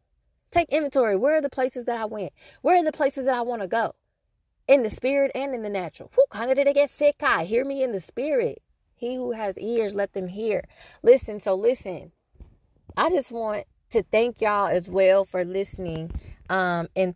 Take 0.52 0.70
inventory. 0.70 1.16
Where 1.16 1.36
are 1.36 1.42
the 1.42 1.50
places 1.50 1.86
that 1.86 2.00
I 2.00 2.06
went? 2.06 2.34
Where 2.62 2.78
are 2.78 2.84
the 2.84 2.92
places 2.92 3.26
that 3.26 3.36
I 3.36 3.42
want 3.42 3.62
to 3.62 3.68
go? 3.68 3.94
In 4.68 4.84
the 4.84 4.90
spirit 4.90 5.32
and 5.36 5.54
in 5.54 5.62
the 5.62 5.70
natural. 5.70 6.12
Who 6.16 6.26
kind 6.32 6.50
of 6.50 6.58
did 6.58 6.68
I 6.68 6.74
get 6.74 6.90
sick? 6.90 7.16
I 7.22 7.46
hear 7.46 7.66
me 7.66 7.84
in 7.84 7.92
the 7.92 8.00
spirit. 8.00 8.62
He 8.96 9.16
who 9.16 9.32
has 9.32 9.58
ears, 9.58 9.96
let 9.96 10.14
them 10.14 10.28
hear. 10.28 10.66
Listen, 11.04 11.40
so 11.40 11.56
listen. 11.56 12.12
I 12.98 13.10
just 13.10 13.32
want 13.32 13.66
to 13.92 14.04
thank 14.04 14.42
y'all 14.42 14.68
as 14.68 14.90
well 14.90 15.26
for 15.26 15.46
listening 15.46 16.12
um, 16.50 16.88
in 16.96 17.14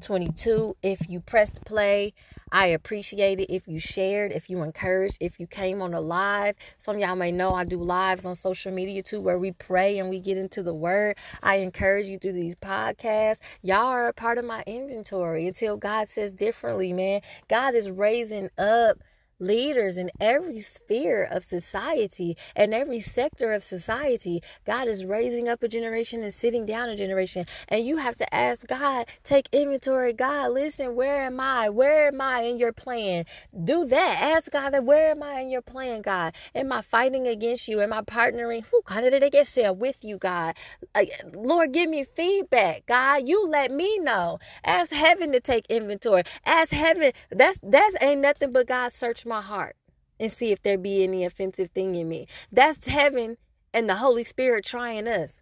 2022. 0.00 0.76
If 0.82 1.08
you 1.08 1.20
pressed 1.20 1.64
play, 1.64 2.14
I 2.52 2.66
appreciate 2.66 3.38
it. 3.40 3.52
If 3.52 3.68
you 3.68 3.78
shared, 3.78 4.32
if 4.32 4.50
you 4.50 4.62
encouraged, 4.62 5.18
if 5.20 5.38
you 5.38 5.46
came 5.46 5.80
on 5.80 5.94
a 5.94 6.00
live. 6.00 6.56
Some 6.78 6.98
y'all 6.98 7.14
may 7.14 7.30
know 7.30 7.54
I 7.54 7.64
do 7.64 7.80
lives 7.82 8.24
on 8.24 8.34
social 8.34 8.72
media 8.72 9.02
too 9.02 9.20
where 9.20 9.38
we 9.38 9.52
pray 9.52 9.98
and 9.98 10.10
we 10.10 10.18
get 10.18 10.36
into 10.36 10.62
the 10.62 10.74
word. 10.74 11.16
I 11.42 11.56
encourage 11.56 12.06
you 12.06 12.18
through 12.18 12.32
these 12.32 12.56
podcasts. 12.56 13.38
Y'all 13.62 13.86
are 13.86 14.08
a 14.08 14.12
part 14.12 14.38
of 14.38 14.44
my 14.44 14.62
inventory 14.66 15.46
until 15.46 15.76
God 15.76 16.08
says 16.08 16.32
differently, 16.32 16.92
man. 16.92 17.20
God 17.48 17.74
is 17.74 17.88
raising 17.90 18.50
up 18.58 18.98
leaders 19.40 19.96
in 19.96 20.10
every 20.20 20.60
sphere 20.60 21.24
of 21.24 21.44
society 21.44 22.36
and 22.54 22.74
every 22.74 23.00
sector 23.00 23.52
of 23.52 23.64
society. 23.64 24.42
God 24.66 24.88
is 24.88 25.04
raising 25.04 25.48
up 25.48 25.62
a 25.62 25.68
generation 25.68 26.22
and 26.22 26.34
sitting 26.34 26.66
down 26.66 26.88
a 26.88 26.96
generation. 26.96 27.46
And 27.68 27.84
you 27.86 27.96
have 27.96 28.16
to 28.18 28.34
ask 28.34 28.66
God, 28.66 29.06
take 29.24 29.48
inventory. 29.52 30.12
God, 30.12 30.52
listen, 30.52 30.94
where 30.94 31.22
am 31.22 31.40
I? 31.40 31.68
Where 31.68 32.08
am 32.08 32.20
I 32.20 32.42
in 32.42 32.58
your 32.58 32.72
plan? 32.72 33.24
Do 33.64 33.84
that. 33.86 34.18
Ask 34.20 34.50
God 34.50 34.70
that 34.70 34.84
where 34.84 35.10
am 35.10 35.22
I 35.22 35.40
in 35.40 35.50
your 35.50 35.62
plan, 35.62 36.02
God? 36.02 36.34
Am 36.54 36.72
I 36.72 36.82
fighting 36.82 37.26
against 37.26 37.68
you? 37.68 37.80
Am 37.80 37.92
I 37.92 38.02
partnering? 38.02 38.64
Who 38.70 38.82
kind 38.82 39.06
of 39.06 39.12
did 39.12 39.24
I 39.24 39.28
get 39.28 39.48
there 39.54 39.72
with 39.72 40.04
you, 40.04 40.18
God? 40.18 40.54
Uh, 40.94 41.04
Lord, 41.32 41.72
give 41.72 41.88
me 41.88 42.04
feedback, 42.04 42.86
God. 42.86 43.26
You 43.26 43.46
let 43.46 43.70
me 43.70 43.98
know. 43.98 44.38
Ask 44.64 44.90
heaven 44.90 45.32
to 45.32 45.40
take 45.40 45.66
inventory. 45.68 46.24
Ask 46.44 46.70
heaven. 46.72 47.12
That's 47.30 47.58
that 47.62 47.92
ain't 48.00 48.20
nothing 48.20 48.52
but 48.52 48.66
God 48.66 48.92
search 48.92 49.24
my 49.30 49.40
heart 49.40 49.76
and 50.18 50.30
see 50.30 50.52
if 50.52 50.62
there 50.62 50.76
be 50.76 51.02
any 51.02 51.24
offensive 51.24 51.70
thing 51.70 51.94
in 51.94 52.08
me. 52.08 52.26
That's 52.52 52.86
heaven 52.86 53.38
and 53.72 53.88
the 53.88 53.96
Holy 53.96 54.24
Spirit 54.24 54.66
trying 54.66 55.08
us 55.08 55.40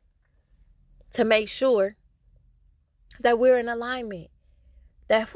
to 1.14 1.24
make 1.24 1.48
sure 1.48 1.96
that 3.20 3.38
we're 3.38 3.58
in 3.58 3.68
alignment. 3.68 4.28
That. 5.08 5.28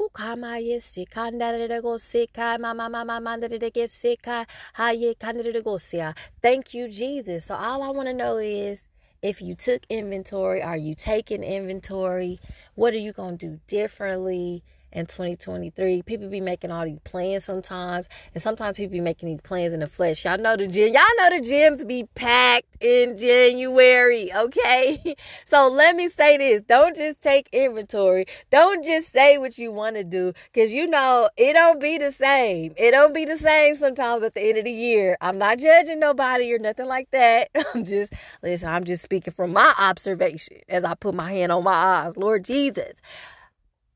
Thank 6.41 6.73
you, 6.75 6.87
Jesus. 6.87 7.45
So 7.45 7.55
all 7.55 7.81
I 7.81 7.89
want 7.89 8.07
to 8.07 8.13
know 8.13 8.37
is 8.37 8.87
if 9.23 9.41
you 9.41 9.55
took 9.55 9.83
inventory, 9.89 10.61
are 10.61 10.77
you 10.77 10.93
taking 10.93 11.43
inventory? 11.43 12.39
What 12.75 12.93
are 12.93 12.99
you 12.99 13.13
gonna 13.13 13.37
do 13.37 13.61
differently? 13.67 14.63
In 14.93 15.07
2023. 15.07 16.03
People 16.03 16.29
be 16.29 16.39
making 16.39 16.71
all 16.71 16.85
these 16.85 16.99
plans 17.03 17.43
sometimes, 17.43 18.07
and 18.33 18.41
sometimes 18.41 18.77
people 18.77 18.93
be 18.93 19.01
making 19.01 19.27
these 19.27 19.41
plans 19.41 19.73
in 19.73 19.79
the 19.79 19.87
flesh. 19.87 20.23
Y'all 20.23 20.37
know 20.37 20.55
the 20.55 20.67
gym. 20.67 20.93
Y'all 20.93 21.03
know 21.17 21.29
the 21.29 21.45
gyms 21.45 21.85
be 21.85 22.05
packed 22.15 22.77
in 22.79 23.17
January, 23.17 24.33
okay? 24.33 25.15
So 25.45 25.67
let 25.67 25.95
me 25.95 26.09
say 26.09 26.37
this: 26.37 26.63
don't 26.63 26.95
just 26.95 27.21
take 27.21 27.47
inventory. 27.51 28.25
Don't 28.51 28.83
just 28.83 29.11
say 29.11 29.37
what 29.37 29.57
you 29.57 29.71
want 29.71 29.95
to 29.95 30.03
do, 30.03 30.33
cause 30.53 30.71
you 30.71 30.87
know 30.87 31.29
it 31.37 31.53
don't 31.53 31.79
be 31.79 31.97
the 31.97 32.11
same. 32.11 32.73
It 32.77 32.91
don't 32.91 33.13
be 33.13 33.25
the 33.25 33.37
same 33.37 33.75
sometimes 33.75 34.23
at 34.23 34.33
the 34.33 34.41
end 34.41 34.57
of 34.57 34.65
the 34.65 34.71
year. 34.71 35.17
I'm 35.21 35.37
not 35.37 35.59
judging 35.59 35.99
nobody 35.99 36.53
or 36.53 36.59
nothing 36.59 36.87
like 36.87 37.09
that. 37.11 37.49
I'm 37.75 37.85
just 37.85 38.13
listen. 38.41 38.67
I'm 38.67 38.83
just 38.83 39.03
speaking 39.03 39.33
from 39.33 39.53
my 39.53 39.73
observation 39.77 40.57
as 40.69 40.83
I 40.83 40.95
put 40.95 41.13
my 41.13 41.31
hand 41.31 41.51
on 41.51 41.63
my 41.63 41.73
eyes. 41.73 42.17
Lord 42.17 42.45
Jesus 42.45 42.99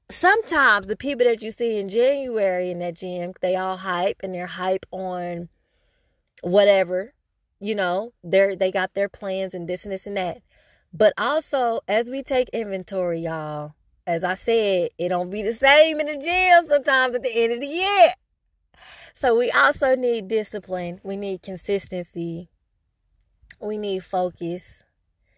sometimes 0.10 0.88
the 0.88 0.96
people 0.96 1.26
that 1.26 1.42
you 1.42 1.52
see 1.52 1.78
in 1.78 1.90
January 1.90 2.72
in 2.72 2.80
that 2.80 2.96
gym, 2.96 3.34
they 3.42 3.56
all 3.56 3.78
hype 3.78 4.18
and 4.24 4.34
they're 4.34 4.48
hype 4.48 4.86
on 4.92 5.50
whatever, 6.42 7.14
you 7.60 7.76
know, 7.76 8.14
they're 8.24 8.56
they 8.56 8.72
got 8.72 8.94
their 8.94 9.10
plans 9.10 9.54
and 9.54 9.68
this 9.68 9.84
and 9.84 9.92
this 9.92 10.08
and 10.08 10.18
that. 10.18 10.42
But 10.94 11.14
also 11.18 11.82
as 11.88 12.10
we 12.10 12.24
take 12.24 12.50
inventory, 12.50 13.22
y'all, 13.22 13.74
as 14.06 14.24
I 14.24 14.36
said, 14.36 14.92
it 14.98 15.10
don't 15.10 15.30
be 15.30 15.44
the 15.44 15.54
same 15.54 16.00
in 16.00 16.08
the 16.08 16.18
gym 16.18 16.66
sometimes 16.70 17.16
at 17.16 17.24
the 17.24 17.44
end 17.44 17.54
of 17.54 17.60
the 17.60 17.68
year. 17.68 18.14
So 19.14 19.36
we 19.38 19.52
also 19.52 19.96
need 19.96 20.28
discipline. 20.28 21.02
We 21.04 21.18
need 21.18 21.42
consistency. 21.42 22.50
We 23.60 23.78
need 23.78 24.06
focus. 24.06 24.84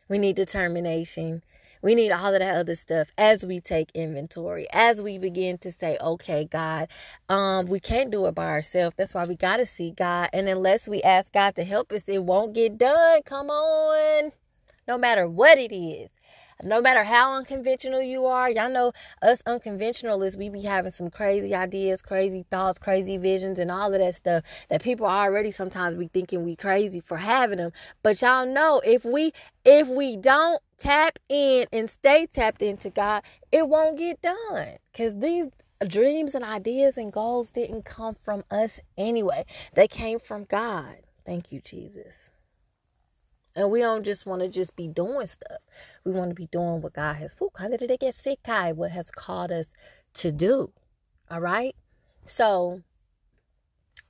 We 0.10 0.18
need 0.18 0.36
determination. 0.36 1.44
We 1.82 1.96
need 1.96 2.12
all 2.12 2.34
of 2.34 2.40
that 2.40 2.56
other 2.56 2.76
stuff 2.76 3.10
as 3.18 3.46
we 3.46 3.62
take 3.62 3.90
inventory, 3.94 4.68
as 4.74 5.02
we 5.02 5.18
begin 5.18 5.58
to 5.60 5.72
say, 5.72 5.98
okay, 6.02 6.46
God, 6.46 6.90
um, 7.30 7.68
we 7.68 7.80
can't 7.80 8.12
do 8.12 8.26
it 8.26 8.36
by 8.36 8.48
ourselves. 8.48 8.96
That's 8.98 9.14
why 9.14 9.26
we 9.26 9.36
got 9.36 9.58
to 9.58 9.66
see 9.66 9.92
God. 9.92 10.30
And 10.34 10.50
unless 10.50 10.88
we 10.88 11.02
ask 11.02 11.32
God 11.32 11.56
to 11.56 11.64
help 11.64 11.92
us, 11.92 12.04
it 12.08 12.24
won't 12.24 12.54
get 12.54 12.78
done. 12.78 13.22
Come 13.24 13.50
on. 13.50 14.32
No 14.88 14.98
matter 14.98 15.28
what 15.28 15.58
it 15.58 15.74
is 15.74 16.10
no 16.64 16.82
matter 16.82 17.04
how 17.04 17.36
unconventional 17.38 18.02
you 18.02 18.26
are, 18.26 18.50
y'all 18.50 18.70
know 18.70 18.92
us 19.22 19.42
unconventionalists, 19.46 20.38
we 20.38 20.50
be 20.50 20.62
having 20.62 20.92
some 20.92 21.10
crazy 21.10 21.56
ideas, 21.56 22.02
crazy 22.02 22.46
thoughts, 22.52 22.80
crazy 22.80 23.18
visions, 23.18 23.60
and 23.60 23.72
all 23.72 23.94
of 23.94 24.00
that 24.00 24.16
stuff 24.16 24.44
that 24.70 24.84
people 24.84 25.06
already 25.06 25.52
sometimes 25.52 25.96
be 25.96 26.08
thinking 26.08 26.44
we 26.44 26.56
crazy 26.56 27.00
for 27.00 27.18
having 27.18 27.58
them. 27.58 27.72
But 28.04 28.22
y'all 28.22 28.46
know 28.46 28.82
if 28.84 29.06
we 29.06 29.32
if 29.64 29.88
we 29.88 30.18
don't 30.18 30.62
tap 30.80 31.20
in 31.28 31.68
and 31.72 31.90
stay 31.90 32.26
tapped 32.26 32.62
into 32.62 32.90
God, 32.90 33.24
it 33.52 33.68
won't 33.68 33.98
get 33.98 34.22
done. 34.22 34.78
Cause 34.96 35.20
these 35.20 35.48
dreams 35.88 36.36
and 36.36 36.44
ideas 36.44 36.98
and 36.98 37.12
goals 37.12 37.52
didn't 37.52 37.86
come 37.86 38.16
from 38.24 38.44
us 38.50 38.80
anyway. 38.98 39.46
They 39.76 39.88
came 39.88 40.20
from 40.20 40.46
God. 40.46 40.98
Thank 41.26 41.52
you, 41.52 41.62
Jesus. 41.62 42.32
And 43.56 43.72
we 43.72 43.80
don't 43.82 44.04
just 44.04 44.26
want 44.26 44.42
to 44.42 44.48
just 44.48 44.76
be 44.76 44.88
doing 44.88 45.28
stuff. 45.28 45.60
We 46.06 46.12
want 46.12 46.30
to 46.30 46.36
be 46.36 46.48
doing 46.48 46.82
what 46.82 46.94
God 46.94 47.16
has 47.16 47.34
what 48.78 48.92
has 48.92 49.12
called 49.12 49.52
us 49.52 49.74
to 50.16 50.32
do. 50.32 50.72
All 51.30 51.42
right? 51.42 51.76
So 52.26 52.84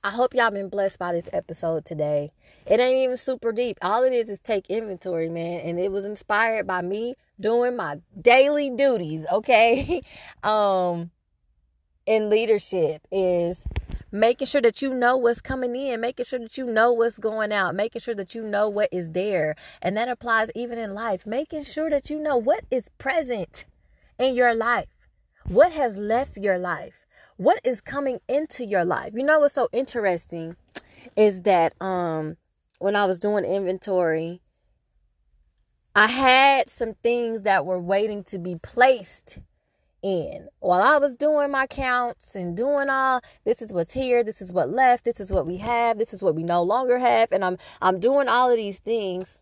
I 0.02 0.08
hope 0.08 0.32
y'all 0.32 0.50
been 0.50 0.70
blessed 0.70 0.98
by 0.98 1.12
this 1.12 1.28
episode 1.30 1.84
today. 1.84 2.32
It 2.64 2.80
ain't 2.80 3.04
even 3.04 3.18
super 3.18 3.52
deep. 3.52 3.76
All 3.82 4.02
it 4.02 4.14
is 4.14 4.30
is 4.30 4.40
take 4.40 4.70
inventory, 4.70 5.28
man. 5.28 5.60
And 5.60 5.78
it 5.78 5.92
was 5.92 6.06
inspired 6.06 6.66
by 6.66 6.80
me 6.80 7.16
doing 7.38 7.76
my 7.76 7.98
daily 8.18 8.70
duties, 8.70 9.26
okay? 9.30 10.02
um 10.42 11.10
in 12.06 12.30
leadership 12.30 13.06
is 13.12 13.62
making 14.10 14.46
sure 14.46 14.62
that 14.62 14.80
you 14.80 14.94
know 14.94 15.18
what's 15.18 15.42
coming 15.42 15.76
in, 15.76 16.00
making 16.00 16.24
sure 16.24 16.38
that 16.38 16.56
you 16.56 16.64
know 16.64 16.94
what's 16.94 17.18
going 17.18 17.52
out, 17.52 17.74
making 17.74 18.00
sure 18.00 18.14
that 18.14 18.34
you 18.34 18.42
know 18.42 18.70
what 18.70 18.88
is 18.90 19.10
there. 19.10 19.54
And 19.82 19.98
that 19.98 20.08
applies 20.08 20.48
even 20.54 20.78
in 20.78 20.94
life, 20.94 21.26
making 21.26 21.64
sure 21.64 21.90
that 21.90 22.08
you 22.08 22.18
know 22.18 22.38
what 22.38 22.64
is 22.70 22.88
present 22.96 23.66
in 24.18 24.34
your 24.34 24.54
life, 24.54 24.88
what 25.46 25.72
has 25.72 25.96
left 25.96 26.38
your 26.38 26.58
life, 26.58 26.99
what 27.40 27.58
is 27.64 27.80
coming 27.80 28.20
into 28.28 28.66
your 28.66 28.84
life. 28.84 29.14
You 29.14 29.24
know 29.24 29.40
what's 29.40 29.54
so 29.54 29.70
interesting 29.72 30.56
is 31.16 31.40
that 31.42 31.72
um 31.80 32.36
when 32.80 32.94
I 32.94 33.06
was 33.06 33.18
doing 33.18 33.46
inventory, 33.46 34.42
I 35.94 36.06
had 36.06 36.68
some 36.68 36.94
things 37.02 37.42
that 37.44 37.64
were 37.64 37.80
waiting 37.80 38.24
to 38.24 38.38
be 38.38 38.56
placed 38.56 39.38
in. 40.02 40.48
While 40.58 40.82
I 40.82 40.98
was 40.98 41.16
doing 41.16 41.50
my 41.50 41.66
counts 41.66 42.36
and 42.36 42.54
doing 42.54 42.90
all 42.90 43.22
this 43.46 43.62
is 43.62 43.72
what's 43.72 43.94
here, 43.94 44.22
this 44.22 44.42
is 44.42 44.52
what 44.52 44.68
left, 44.68 45.06
this 45.06 45.18
is 45.18 45.32
what 45.32 45.46
we 45.46 45.56
have, 45.56 45.96
this 45.96 46.12
is 46.12 46.22
what 46.22 46.34
we 46.34 46.42
no 46.42 46.62
longer 46.62 46.98
have, 46.98 47.32
and 47.32 47.42
I'm 47.42 47.56
I'm 47.80 48.00
doing 48.00 48.28
all 48.28 48.50
of 48.50 48.58
these 48.58 48.80
things. 48.80 49.40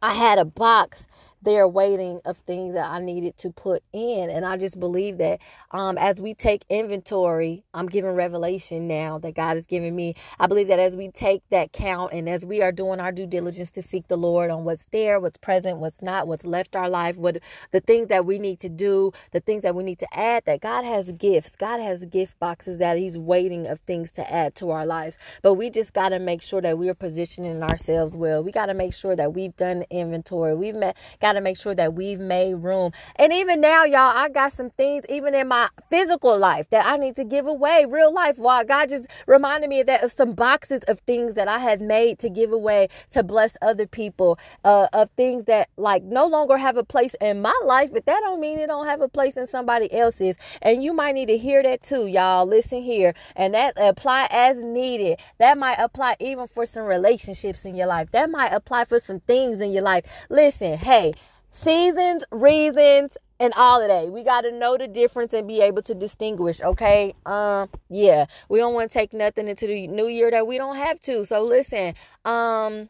I 0.00 0.14
had 0.14 0.38
a 0.38 0.44
box 0.46 1.06
there 1.42 1.68
waiting 1.68 2.20
of 2.26 2.38
things 2.38 2.74
that 2.74 2.90
I 2.90 3.00
needed 3.00 3.38
to 3.38 3.50
put 3.50 3.82
in. 3.92 4.30
And 4.30 4.46
I 4.46 4.56
just 4.56 4.80
believe 4.80 5.18
that 5.18 5.40
um, 5.72 5.98
as 5.98 6.20
we 6.20 6.34
take 6.34 6.64
inventory, 6.70 7.64
I'm 7.74 7.88
giving 7.88 8.12
revelation 8.12 8.88
now 8.88 9.18
that 9.20 9.34
God 9.34 9.56
is 9.56 9.66
giving 9.66 9.96
me. 9.96 10.14
I 10.40 10.46
believe 10.48 10.68
that 10.68 10.78
as 10.80 10.96
we 10.96 11.10
take 11.10 11.42
that 11.50 11.72
count 11.72 12.12
and 12.12 12.28
as 12.28 12.44
we 12.46 12.62
are 12.62 12.72
doing 12.72 13.00
our 13.00 13.12
due 13.12 13.26
diligence 13.26 13.70
to 13.72 13.82
seek 13.82 14.08
the 14.08 14.16
Lord 14.18 14.50
on 14.50 14.64
what's 14.64 14.86
there, 14.92 15.20
what's 15.20 15.38
present, 15.38 15.78
what's 15.78 16.02
not, 16.02 16.28
what's 16.28 16.46
left 16.46 16.76
our 16.76 16.90
life, 16.90 17.16
what 17.16 17.38
the 17.72 17.80
things 17.80 18.08
that 18.08 18.26
we 18.26 18.38
need 18.38 18.60
to 18.60 18.68
do, 18.70 19.12
the 19.32 19.40
things 19.40 19.62
that 19.62 19.74
we 19.74 19.84
need 19.84 19.98
to 20.00 20.18
add, 20.18 20.44
that 20.46 20.60
God 20.60 20.84
has 20.84 21.12
gifts. 21.12 21.56
God 21.56 21.80
has 21.80 22.04
gift 22.06 22.38
boxes 22.40 22.78
that 22.78 22.98
He's 22.98 23.18
waiting 23.18 23.66
of 23.66 23.80
things 23.80 24.12
to 24.12 24.32
add 24.34 24.54
to 24.56 24.70
our 24.70 24.86
life. 24.86 25.18
But 25.42 25.54
we 25.54 25.70
just 25.70 25.94
got 25.94 26.10
to 26.10 26.18
make 26.18 26.42
sure 26.42 26.62
that 26.62 26.78
we're 26.78 26.94
positioning 26.94 27.62
ourselves 27.62 28.16
well. 28.16 28.42
We 28.42 28.52
got 28.52 28.66
to 28.66 28.74
make 28.74 28.94
sure 28.94 29.16
that 29.16 29.34
we've 29.34 29.56
done 29.56 29.84
inventory. 29.90 30.54
We've 30.54 30.74
met, 30.74 30.96
got 31.20 31.27
to 31.34 31.40
make 31.40 31.56
sure 31.56 31.74
that 31.74 31.94
we've 31.94 32.20
made 32.20 32.54
room. 32.54 32.92
And 33.16 33.32
even 33.32 33.60
now, 33.60 33.84
y'all, 33.84 34.16
I 34.16 34.28
got 34.28 34.52
some 34.52 34.70
things 34.70 35.04
even 35.08 35.34
in 35.34 35.48
my 35.48 35.68
physical 35.90 36.38
life 36.38 36.70
that 36.70 36.86
I 36.86 36.96
need 36.96 37.16
to 37.16 37.24
give 37.24 37.46
away, 37.46 37.86
real 37.88 38.12
life. 38.12 38.38
While 38.38 38.64
God 38.64 38.88
just 38.88 39.06
reminded 39.26 39.70
me 39.70 39.80
of 39.80 39.86
that 39.86 40.02
of 40.02 40.12
some 40.12 40.32
boxes 40.32 40.82
of 40.84 41.00
things 41.00 41.34
that 41.34 41.48
I 41.48 41.58
had 41.58 41.80
made 41.80 42.18
to 42.20 42.28
give 42.30 42.52
away 42.52 42.88
to 43.10 43.22
bless 43.22 43.56
other 43.62 43.86
people, 43.86 44.38
uh, 44.64 44.88
of 44.92 45.10
things 45.16 45.44
that 45.46 45.68
like 45.76 46.02
no 46.04 46.26
longer 46.26 46.56
have 46.56 46.76
a 46.76 46.84
place 46.84 47.14
in 47.20 47.42
my 47.42 47.58
life, 47.64 47.90
but 47.92 48.06
that 48.06 48.20
don't 48.20 48.40
mean 48.40 48.58
it 48.58 48.68
don't 48.68 48.86
have 48.86 49.00
a 49.00 49.08
place 49.08 49.36
in 49.36 49.46
somebody 49.46 49.92
else's. 49.92 50.36
And 50.62 50.82
you 50.82 50.92
might 50.92 51.14
need 51.14 51.26
to 51.28 51.38
hear 51.38 51.62
that 51.62 51.82
too, 51.82 52.06
y'all. 52.06 52.46
Listen 52.46 52.82
here, 52.82 53.14
and 53.36 53.54
that 53.54 53.74
apply 53.76 54.28
as 54.30 54.62
needed. 54.62 55.18
That 55.38 55.58
might 55.58 55.78
apply 55.78 56.16
even 56.20 56.46
for 56.48 56.66
some 56.66 56.84
relationships 56.84 57.64
in 57.64 57.74
your 57.74 57.86
life. 57.86 58.10
That 58.12 58.30
might 58.30 58.52
apply 58.52 58.84
for 58.86 59.00
some 59.00 59.20
things 59.20 59.60
in 59.60 59.72
your 59.72 59.82
life. 59.82 60.04
Listen, 60.30 60.78
hey, 60.78 61.14
seasons, 61.50 62.24
reasons, 62.30 63.16
and 63.40 63.52
all 63.56 63.80
of 63.80 63.88
that. 63.88 64.12
We 64.12 64.24
got 64.24 64.42
to 64.42 64.52
know 64.52 64.76
the 64.76 64.88
difference 64.88 65.32
and 65.32 65.46
be 65.46 65.60
able 65.60 65.82
to 65.82 65.94
distinguish, 65.94 66.60
okay? 66.60 67.14
Um 67.26 67.68
yeah, 67.88 68.26
we 68.48 68.58
don't 68.58 68.74
want 68.74 68.90
to 68.90 68.98
take 68.98 69.12
nothing 69.12 69.48
into 69.48 69.66
the 69.66 69.86
new 69.86 70.08
year 70.08 70.30
that 70.30 70.46
we 70.46 70.58
don't 70.58 70.76
have 70.76 71.00
to. 71.00 71.24
So 71.24 71.42
listen, 71.44 71.94
um 72.24 72.88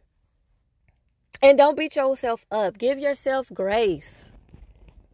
and 1.40 1.56
don't 1.56 1.76
beat 1.76 1.96
yourself 1.96 2.44
up. 2.50 2.78
Give 2.78 2.98
yourself 2.98 3.50
grace. 3.52 4.24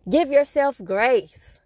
Give 0.08 0.30
yourself 0.30 0.80
grace. 0.82 1.58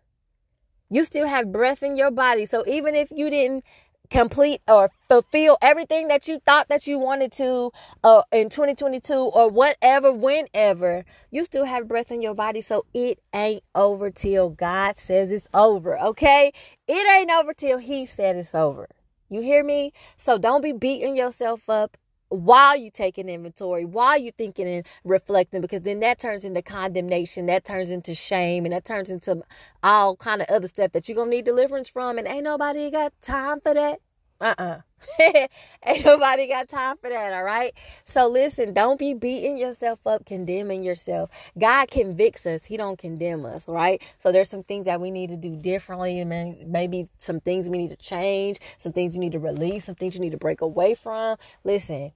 You 0.91 1.05
still 1.05 1.27
have 1.27 1.53
breath 1.53 1.83
in 1.83 1.97
your 1.97 2.11
body. 2.11 2.47
So 2.47 2.65
even 2.67 2.95
if 2.95 3.11
you 3.11 3.29
didn't 3.29 3.65
complete 4.11 4.61
or 4.67 4.91
fulfill 5.09 5.59
everything 5.61 6.09
that 6.09 6.29
you 6.29 6.39
thought 6.41 6.69
that 6.69 6.87
you 6.87 6.99
wanted 6.99 7.33
to 7.33 7.73
uh, 8.03 8.23
in 8.33 8.49
2022 8.49 9.13
or 9.15 9.51
whatever, 9.51 10.13
whenever, 10.13 11.05
you 11.31 11.45
still 11.45 11.65
have 11.65 11.89
breath 11.89 12.11
in 12.11 12.23
your 12.23 12.35
body. 12.35 12.61
So 12.61 12.85
it 12.95 13.19
ain't 13.35 13.63
over 13.75 14.11
till 14.11 14.51
God 14.51 14.97
says 14.99 15.31
it's 15.31 15.49
over. 15.53 15.99
Okay. 16.01 16.53
It 16.87 17.19
ain't 17.19 17.31
over 17.31 17.53
till 17.53 17.79
He 17.79 18.07
said 18.07 18.37
it's 18.37 18.55
over. 18.55 18.89
You 19.29 19.43
hear 19.43 19.63
me? 19.63 19.93
So 20.17 20.39
don't 20.39 20.63
be 20.63 20.73
beating 20.73 21.15
yourself 21.15 21.69
up 21.69 21.97
while 22.31 22.77
you 22.77 22.91
taking 22.91 23.29
inventory, 23.29 23.85
while 23.85 24.19
you 24.19 24.33
thinking 24.33 24.69
and 24.69 24.87
reflecting, 25.05 25.61
because 25.63 25.83
then 25.83 26.01
that 26.01 26.21
turns 26.21 26.45
into 26.45 26.63
condemnation, 26.63 27.47
that 27.47 27.65
turns 27.65 27.91
into 27.91 28.15
shame, 28.15 28.65
and 28.67 28.75
that 28.75 28.85
turns 28.85 29.11
into 29.11 29.43
all 29.83 30.17
kind 30.17 30.43
of 30.43 30.49
other 30.51 30.69
stuff 30.69 30.93
that 30.93 31.09
you're 31.09 31.17
gonna 31.17 31.31
need 31.31 31.45
deliverance 31.47 31.89
from, 31.89 32.19
and 32.19 32.29
ain't 32.29 32.45
nobody 32.45 32.91
got 32.91 33.13
time 33.23 33.61
for 33.61 33.75
that. 33.75 34.01
Uh-uh. 34.41 34.81
Ain't 35.87 36.05
nobody 36.05 36.47
got 36.47 36.69
time 36.69 36.97
for 37.01 37.09
that, 37.11 37.33
all 37.33 37.43
right? 37.43 37.73
So 38.05 38.29
listen, 38.29 38.73
don't 38.73 38.99
be 38.99 39.15
beating 39.15 39.59
yourself 39.59 40.01
up, 40.07 40.27
condemning 40.27 40.83
yourself. 40.83 41.31
God 41.59 41.91
convicts 41.91 42.47
us. 42.47 42.65
He 42.65 42.77
don't 42.77 42.99
condemn 42.99 43.45
us, 43.45 43.67
right? 43.67 44.03
So 44.19 44.31
there's 44.31 44.49
some 44.49 44.63
things 44.63 44.87
that 44.87 45.01
we 45.01 45.11
need 45.11 45.31
to 45.31 45.37
do 45.37 45.57
differently 45.57 46.21
and 46.21 46.71
maybe 46.71 47.09
some 47.19 47.41
things 47.41 47.69
we 47.69 47.79
need 47.79 47.91
to 47.91 47.97
change, 47.97 48.59
some 48.79 48.93
things 48.93 49.15
you 49.15 49.21
need 49.21 49.33
to 49.33 49.39
release, 49.39 49.85
some 49.85 49.95
things 49.95 50.15
you 50.15 50.21
need 50.21 50.33
to 50.33 50.39
break 50.39 50.61
away 50.61 50.95
from. 50.95 51.37
Listen. 51.65 52.13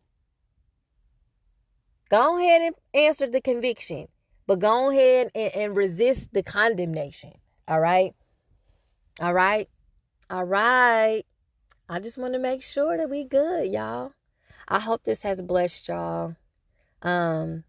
Go 2.10 2.38
ahead 2.38 2.60
and 2.60 2.74
answer 2.92 3.26
the 3.26 3.40
conviction, 3.40 4.06
but 4.46 4.58
go 4.58 4.90
ahead 4.90 5.30
and, 5.34 5.50
and 5.54 5.76
resist 5.76 6.26
the 6.32 6.42
condemnation. 6.42 7.32
All 7.66 7.80
right? 7.80 8.14
All 9.18 9.32
right? 9.32 9.68
All 10.28 10.44
right. 10.44 11.24
I 11.92 11.98
just 11.98 12.16
want 12.16 12.32
to 12.32 12.38
make 12.38 12.62
sure 12.62 12.96
that 12.96 13.10
we 13.10 13.22
good, 13.22 13.70
y'all. 13.70 14.14
I 14.66 14.78
hope 14.78 15.04
this 15.04 15.20
has 15.24 15.42
blessed 15.42 15.88
y'all. 15.88 16.36
Um, 17.02 17.64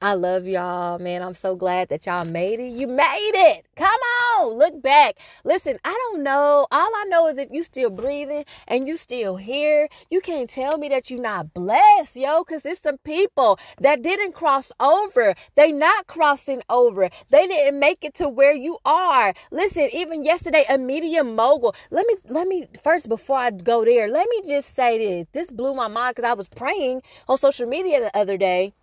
I 0.00 0.14
love 0.14 0.46
y'all, 0.46 1.00
man. 1.00 1.24
I'm 1.24 1.34
so 1.34 1.56
glad 1.56 1.88
that 1.88 2.06
y'all 2.06 2.24
made 2.24 2.60
it. 2.60 2.68
You 2.68 2.86
made 2.86 3.32
it. 3.34 3.66
Come 3.74 3.88
on, 3.88 4.17
look 4.46 4.80
back. 4.82 5.16
Listen, 5.44 5.78
I 5.84 5.90
don't 5.90 6.22
know. 6.22 6.66
All 6.70 6.90
I 6.96 7.04
know 7.08 7.26
is 7.28 7.38
if 7.38 7.50
you 7.50 7.62
still 7.62 7.90
breathing 7.90 8.44
and 8.66 8.86
you 8.86 8.96
still 8.96 9.36
here, 9.36 9.88
you 10.10 10.20
can't 10.20 10.48
tell 10.48 10.78
me 10.78 10.88
that 10.90 11.10
you're 11.10 11.20
not 11.20 11.54
blessed, 11.54 12.16
yo, 12.16 12.44
because 12.44 12.62
there's 12.62 12.80
some 12.80 12.98
people 12.98 13.58
that 13.80 14.02
didn't 14.02 14.32
cross 14.32 14.70
over. 14.78 15.34
They 15.54 15.72
not 15.72 16.06
crossing 16.06 16.62
over. 16.70 17.10
They 17.30 17.46
didn't 17.46 17.78
make 17.78 18.04
it 18.04 18.14
to 18.14 18.28
where 18.28 18.54
you 18.54 18.78
are. 18.84 19.34
Listen, 19.50 19.88
even 19.92 20.22
yesterday, 20.22 20.64
a 20.68 20.78
media 20.78 21.24
mogul. 21.24 21.74
Let 21.90 22.06
me 22.06 22.16
let 22.28 22.46
me 22.46 22.68
first 22.82 23.08
before 23.08 23.38
I 23.38 23.50
go 23.50 23.84
there, 23.84 24.08
let 24.08 24.28
me 24.28 24.42
just 24.46 24.74
say 24.76 24.98
this. 24.98 25.26
This 25.32 25.50
blew 25.50 25.74
my 25.74 25.88
mind 25.88 26.16
because 26.16 26.28
I 26.28 26.34
was 26.34 26.48
praying 26.48 27.02
on 27.28 27.38
social 27.38 27.66
media 27.66 28.00
the 28.00 28.16
other 28.16 28.36
day 28.36 28.74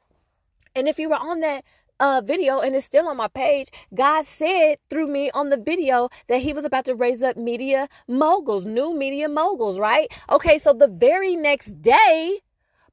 and 0.75 0.87
if 0.87 0.99
you 0.99 1.09
were 1.09 1.15
on 1.15 1.39
that 1.39 1.63
uh, 1.99 2.21
video 2.23 2.59
and 2.59 2.75
it's 2.75 2.85
still 2.85 3.07
on 3.07 3.17
my 3.17 3.27
page, 3.27 3.69
God 3.93 4.27
said 4.27 4.77
through 4.89 5.07
me 5.07 5.31
on 5.31 5.49
the 5.49 5.57
video 5.57 6.09
that 6.27 6.41
He 6.41 6.53
was 6.53 6.65
about 6.65 6.85
to 6.85 6.95
raise 6.95 7.21
up 7.21 7.37
media 7.37 7.87
moguls, 8.07 8.65
new 8.65 8.93
media 8.97 9.29
moguls, 9.29 9.79
right? 9.79 10.11
Okay, 10.29 10.59
so 10.59 10.73
the 10.73 10.87
very 10.87 11.35
next 11.35 11.81
day, 11.81 12.39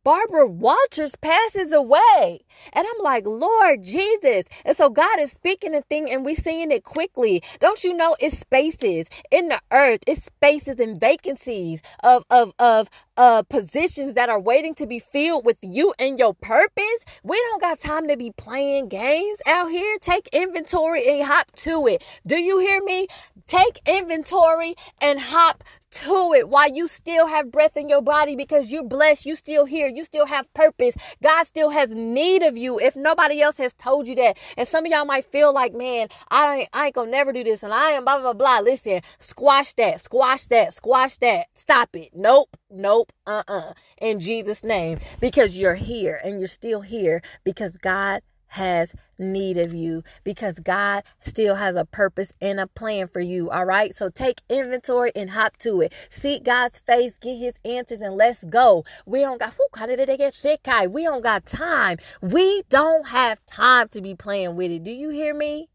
Barbara 0.04 0.48
Walters 0.48 1.14
passes 1.20 1.72
away. 1.72 2.40
And 2.72 2.86
I'm 2.86 3.04
like, 3.04 3.24
Lord 3.24 3.84
Jesus. 3.84 4.44
And 4.64 4.76
so 4.76 4.90
God 4.90 5.20
is 5.20 5.30
speaking 5.30 5.74
a 5.74 5.82
thing 5.82 6.10
and 6.10 6.24
we're 6.24 6.34
seeing 6.34 6.72
it 6.72 6.82
quickly. 6.82 7.42
Don't 7.60 7.84
you 7.84 7.94
know 7.96 8.16
it's 8.18 8.38
spaces 8.38 9.06
in 9.30 9.48
the 9.48 9.60
earth, 9.70 10.00
it's 10.06 10.24
spaces 10.24 10.80
and 10.80 10.98
vacancies 10.98 11.82
of 12.02 12.24
of 12.30 12.52
of 12.58 12.88
uh 13.16 13.42
positions 13.42 14.14
that 14.14 14.28
are 14.28 14.40
waiting 14.40 14.74
to 14.76 14.86
be 14.86 14.98
filled 14.98 15.44
with 15.44 15.58
you 15.62 15.94
and 15.98 16.18
your 16.18 16.34
purpose. 16.34 16.84
We 17.22 17.36
don't 17.50 17.60
got 17.60 17.80
time 17.80 18.08
to 18.08 18.16
be 18.16 18.32
playing 18.36 18.88
games 18.88 19.38
out 19.46 19.70
here. 19.70 19.98
Take 20.00 20.28
inventory 20.32 21.06
and 21.08 21.26
hop 21.26 21.52
to 21.56 21.86
it. 21.86 22.02
Do 22.26 22.40
you 22.40 22.58
hear 22.58 22.82
me? 22.82 23.08
Take 23.46 23.80
inventory 23.86 24.74
and 25.00 25.20
hop 25.20 25.64
to 25.92 26.32
it 26.34 26.48
while 26.48 26.70
you 26.72 26.88
still 26.88 27.26
have 27.26 27.52
breath 27.52 27.76
in 27.76 27.88
your 27.88 28.02
body 28.02 28.34
because 28.34 28.70
you're 28.72 28.84
blessed. 28.84 29.26
You 29.26 29.36
still 29.36 29.66
here. 29.66 29.88
You 29.88 30.04
still 30.04 30.26
have 30.26 30.52
purpose. 30.54 30.94
God 31.22 31.46
still 31.46 31.70
has 31.70 31.90
need 31.90 32.42
of 32.42 32.56
you 32.56 32.80
if 32.80 32.96
nobody 32.96 33.40
else 33.42 33.58
has 33.58 33.74
told 33.74 34.08
you 34.08 34.14
that. 34.16 34.38
And 34.56 34.66
some 34.66 34.86
of 34.86 34.92
y'all 34.92 35.04
might 35.04 35.26
feel 35.26 35.52
like, 35.52 35.74
man, 35.74 36.08
I 36.30 36.56
ain't, 36.60 36.68
I 36.72 36.86
ain't 36.86 36.94
gonna 36.94 37.10
never 37.10 37.32
do 37.32 37.44
this 37.44 37.62
and 37.62 37.72
I 37.72 37.90
am 37.90 38.04
blah, 38.04 38.20
blah, 38.20 38.32
blah. 38.32 38.60
Listen, 38.60 39.02
squash 39.18 39.74
that, 39.74 40.00
squash 40.00 40.46
that, 40.46 40.74
squash 40.74 41.18
that. 41.18 41.46
Stop 41.54 41.94
it. 41.96 42.10
Nope, 42.14 42.56
nope, 42.72 43.12
uh 43.26 43.42
uh-uh. 43.48 43.58
uh. 43.70 43.72
In 43.98 44.20
Jesus' 44.20 44.64
name. 44.64 44.98
Because 45.20 45.56
you're 45.56 45.74
here 45.74 46.20
and 46.24 46.38
you're 46.38 46.48
still 46.48 46.80
here 46.80 47.22
because 47.44 47.76
God 47.76 48.22
has 48.52 48.94
need 49.18 49.56
of 49.56 49.72
you 49.72 50.02
because 50.24 50.58
God 50.58 51.04
still 51.24 51.54
has 51.54 51.74
a 51.74 51.86
purpose 51.86 52.34
and 52.40 52.60
a 52.60 52.66
plan 52.66 53.08
for 53.08 53.20
you. 53.20 53.50
All 53.50 53.64
right. 53.64 53.96
So 53.96 54.10
take 54.10 54.42
inventory 54.50 55.10
and 55.16 55.30
hop 55.30 55.56
to 55.58 55.80
it. 55.80 55.92
Seek 56.10 56.44
God's 56.44 56.78
face, 56.80 57.16
get 57.18 57.36
his 57.36 57.54
answers, 57.64 58.00
and 58.00 58.14
let's 58.14 58.44
go. 58.44 58.84
We 59.06 59.20
don't 59.20 59.40
got 59.40 59.54
who 59.54 59.66
how 59.74 59.86
did 59.86 60.06
they 60.06 60.16
get 60.18 60.34
shit 60.34 60.60
We 60.90 61.04
don't 61.04 61.22
got 61.22 61.46
time. 61.46 61.96
We 62.20 62.62
don't 62.68 63.08
have 63.08 63.44
time 63.46 63.88
to 63.88 64.02
be 64.02 64.14
playing 64.14 64.56
with 64.56 64.70
it. 64.70 64.84
Do 64.84 64.90
you 64.90 65.08
hear 65.08 65.34
me? 65.34 65.70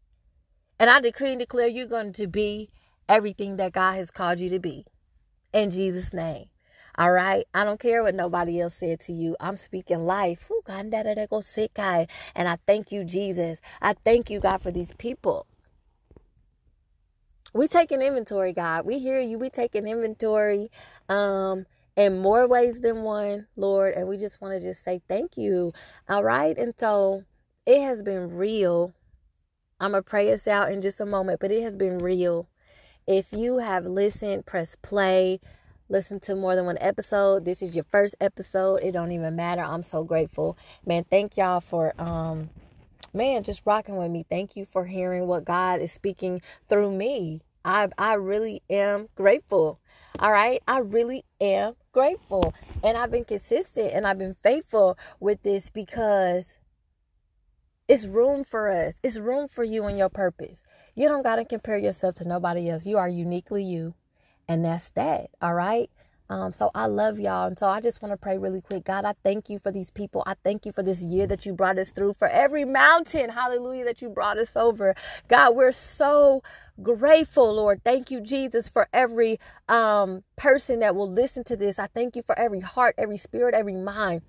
And 0.78 0.88
I 0.88 1.00
decree 1.00 1.30
and 1.30 1.40
declare 1.40 1.66
you're 1.66 1.86
going 1.86 2.12
to 2.12 2.28
be 2.28 2.70
everything 3.08 3.56
that 3.56 3.72
God 3.72 3.94
has 3.94 4.12
called 4.12 4.38
you 4.38 4.50
to 4.50 4.60
be. 4.60 4.84
In 5.52 5.72
Jesus' 5.72 6.12
name. 6.12 6.46
All 6.98 7.12
right. 7.12 7.46
I 7.54 7.62
don't 7.62 7.78
care 7.78 8.02
what 8.02 8.16
nobody 8.16 8.60
else 8.60 8.74
said 8.74 8.98
to 9.02 9.12
you. 9.12 9.36
I'm 9.38 9.56
speaking 9.56 10.04
life. 10.04 10.50
And 10.68 12.48
I 12.48 12.58
thank 12.66 12.90
you, 12.90 13.04
Jesus. 13.04 13.60
I 13.80 13.94
thank 14.04 14.30
you, 14.30 14.40
God, 14.40 14.62
for 14.62 14.72
these 14.72 14.92
people. 14.98 15.46
We 17.54 17.68
taking 17.68 18.02
inventory, 18.02 18.52
God. 18.52 18.84
We 18.84 18.98
hear 18.98 19.20
you. 19.20 19.38
We 19.38 19.48
taking 19.48 19.86
inventory 19.86 20.70
um 21.08 21.66
in 21.96 22.18
more 22.18 22.48
ways 22.48 22.80
than 22.80 23.02
one, 23.02 23.46
Lord. 23.56 23.94
And 23.94 24.08
we 24.08 24.16
just 24.16 24.40
want 24.40 24.60
to 24.60 24.60
just 24.60 24.82
say 24.82 25.00
thank 25.08 25.36
you. 25.36 25.72
All 26.08 26.24
right. 26.24 26.58
And 26.58 26.74
so 26.78 27.22
it 27.64 27.80
has 27.80 28.02
been 28.02 28.36
real. 28.36 28.92
I'm 29.80 29.92
going 29.92 30.02
to 30.02 30.10
pray 30.10 30.32
us 30.32 30.48
out 30.48 30.72
in 30.72 30.80
just 30.82 30.98
a 31.00 31.06
moment, 31.06 31.38
but 31.38 31.52
it 31.52 31.62
has 31.62 31.76
been 31.76 31.98
real. 31.98 32.48
If 33.06 33.32
you 33.32 33.58
have 33.58 33.86
listened, 33.86 34.46
press 34.46 34.76
play 34.76 35.40
listen 35.88 36.20
to 36.20 36.34
more 36.34 36.54
than 36.54 36.66
one 36.66 36.78
episode. 36.80 37.44
This 37.44 37.62
is 37.62 37.74
your 37.74 37.84
first 37.90 38.14
episode. 38.20 38.76
It 38.82 38.92
don't 38.92 39.12
even 39.12 39.36
matter. 39.36 39.62
I'm 39.62 39.82
so 39.82 40.04
grateful. 40.04 40.56
Man, 40.84 41.04
thank 41.04 41.36
y'all 41.36 41.60
for 41.60 41.94
um 42.00 42.50
man, 43.14 43.42
just 43.42 43.62
rocking 43.64 43.96
with 43.96 44.10
me. 44.10 44.24
Thank 44.28 44.56
you 44.56 44.64
for 44.64 44.86
hearing 44.86 45.26
what 45.26 45.44
God 45.44 45.80
is 45.80 45.92
speaking 45.92 46.42
through 46.68 46.92
me. 46.92 47.42
I 47.64 47.88
I 47.96 48.14
really 48.14 48.62
am 48.70 49.08
grateful. 49.14 49.80
All 50.18 50.32
right? 50.32 50.62
I 50.66 50.78
really 50.78 51.24
am 51.40 51.74
grateful. 51.92 52.52
And 52.82 52.96
I've 52.96 53.10
been 53.10 53.24
consistent 53.24 53.92
and 53.92 54.06
I've 54.06 54.18
been 54.18 54.36
faithful 54.42 54.98
with 55.20 55.42
this 55.42 55.70
because 55.70 56.56
it's 57.86 58.06
room 58.06 58.44
for 58.44 58.68
us. 58.68 58.94
It's 59.02 59.18
room 59.18 59.48
for 59.48 59.64
you 59.64 59.84
and 59.84 59.96
your 59.96 60.08
purpose. 60.08 60.62
You 60.94 61.08
don't 61.08 61.22
got 61.22 61.36
to 61.36 61.44
compare 61.44 61.78
yourself 61.78 62.16
to 62.16 62.28
nobody 62.28 62.68
else. 62.68 62.84
You 62.84 62.98
are 62.98 63.08
uniquely 63.08 63.62
you. 63.62 63.94
And 64.48 64.64
that's 64.64 64.90
that. 64.92 65.30
All 65.42 65.54
right. 65.54 65.90
Um, 66.30 66.52
so 66.54 66.72
I 66.74 66.86
love 66.88 67.20
y'all. 67.20 67.48
And 67.48 67.58
so 67.58 67.68
I 67.68 67.80
just 67.80 68.02
want 68.02 68.12
to 68.12 68.18
pray 68.18 68.38
really 68.38 68.62
quick. 68.62 68.84
God, 68.84 69.06
I 69.06 69.14
thank 69.24 69.50
you 69.50 69.60
for 69.60 69.72
these 69.72 69.92
people. 69.92 70.24
I 70.26 70.34
thank 70.44 70.66
you 70.66 70.72
for 70.72 70.82
this 70.82 71.04
year 71.04 71.28
that 71.28 71.46
you 71.46 71.54
brought 71.54 71.78
us 71.78 71.90
through, 71.90 72.14
for 72.14 72.28
every 72.28 72.66
mountain, 72.66 73.30
hallelujah, 73.30 73.84
that 73.86 74.02
you 74.02 74.10
brought 74.10 74.38
us 74.38 74.56
over. 74.56 74.96
God, 75.28 75.56
we're 75.56 75.72
so 75.72 76.42
grateful, 76.82 77.54
Lord. 77.54 77.82
Thank 77.84 78.10
you, 78.10 78.20
Jesus, 78.22 78.68
for 78.68 78.88
every 78.92 79.40
um, 79.70 80.24
person 80.36 80.80
that 80.80 80.96
will 80.96 81.10
listen 81.12 81.44
to 81.44 81.56
this. 81.56 81.78
I 81.78 81.86
thank 81.88 82.16
you 82.16 82.22
for 82.22 82.38
every 82.38 82.60
heart, 82.60 82.96
every 82.98 83.18
spirit, 83.18 83.54
every 83.54 83.76
mind. 83.76 84.22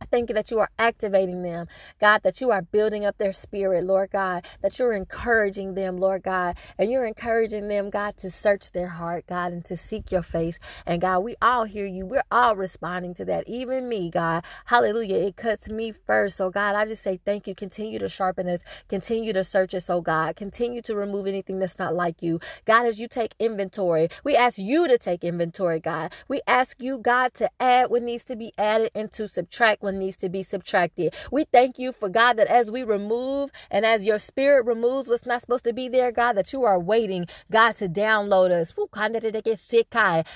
I 0.00 0.06
thank 0.06 0.28
you 0.28 0.34
that 0.34 0.50
you 0.50 0.58
are 0.60 0.70
activating 0.78 1.42
them, 1.42 1.66
God, 2.00 2.22
that 2.24 2.40
you 2.40 2.50
are 2.50 2.62
building 2.62 3.04
up 3.04 3.18
their 3.18 3.32
spirit, 3.32 3.84
Lord 3.84 4.10
God, 4.10 4.46
that 4.62 4.78
you're 4.78 4.92
encouraging 4.92 5.74
them, 5.74 5.98
Lord 5.98 6.22
God, 6.22 6.56
and 6.78 6.90
you're 6.90 7.06
encouraging 7.06 7.68
them, 7.68 7.90
God, 7.90 8.16
to 8.18 8.30
search 8.30 8.72
their 8.72 8.88
heart, 8.88 9.26
God, 9.28 9.52
and 9.52 9.64
to 9.66 9.76
seek 9.76 10.12
your 10.12 10.22
face. 10.22 10.58
And 10.86 11.00
God, 11.00 11.20
we 11.20 11.36
all 11.42 11.64
hear 11.64 11.86
you. 11.86 12.06
We're 12.06 12.22
all 12.30 12.56
responding 12.56 13.14
to 13.14 13.24
that, 13.26 13.48
even 13.48 13.88
me, 13.88 14.10
God. 14.10 14.44
Hallelujah. 14.66 15.16
It 15.16 15.36
cuts 15.36 15.68
me 15.68 15.92
first. 15.92 16.36
So, 16.36 16.50
God, 16.50 16.76
I 16.76 16.86
just 16.86 17.02
say 17.02 17.20
thank 17.24 17.46
you. 17.46 17.54
Continue 17.54 17.98
to 17.98 18.08
sharpen 18.08 18.48
us, 18.48 18.60
continue 18.88 19.32
to 19.32 19.44
search 19.44 19.74
us, 19.74 19.90
oh 19.90 20.00
God. 20.00 20.36
Continue 20.36 20.82
to 20.82 20.94
remove 20.94 21.26
anything 21.26 21.58
that's 21.58 21.78
not 21.78 21.94
like 21.94 22.22
you. 22.22 22.40
God, 22.64 22.86
as 22.86 23.00
you 23.00 23.08
take 23.08 23.34
inventory, 23.38 24.08
we 24.24 24.36
ask 24.36 24.58
you 24.58 24.88
to 24.88 24.98
take 24.98 25.24
inventory, 25.24 25.80
God. 25.80 26.12
We 26.28 26.40
ask 26.46 26.80
you, 26.80 26.98
God, 26.98 27.34
to 27.34 27.50
add 27.60 27.90
what 27.90 28.02
needs 28.02 28.24
to 28.26 28.36
be 28.36 28.52
added 28.58 28.90
and 28.94 29.10
to 29.12 29.28
subtract 29.28 29.77
subtract 29.78 29.82
what 29.82 29.94
needs 30.00 30.16
to 30.18 30.28
be 30.28 30.42
subtracted. 30.42 31.14
We 31.30 31.44
thank 31.44 31.78
you 31.78 31.92
for 31.92 32.08
God 32.08 32.36
that 32.36 32.48
as 32.48 32.70
we 32.70 32.82
remove 32.82 33.50
and 33.70 33.84
as 33.86 34.04
your 34.06 34.18
spirit 34.18 34.66
removes 34.66 35.08
what's 35.08 35.26
not 35.26 35.40
supposed 35.40 35.64
to 35.64 35.72
be 35.72 35.88
there, 35.88 36.12
God, 36.12 36.34
that 36.34 36.52
you 36.52 36.64
are 36.64 36.78
waiting, 36.78 37.26
God, 37.50 37.76
to 37.76 37.88
download 37.88 38.50
us. 38.50 38.72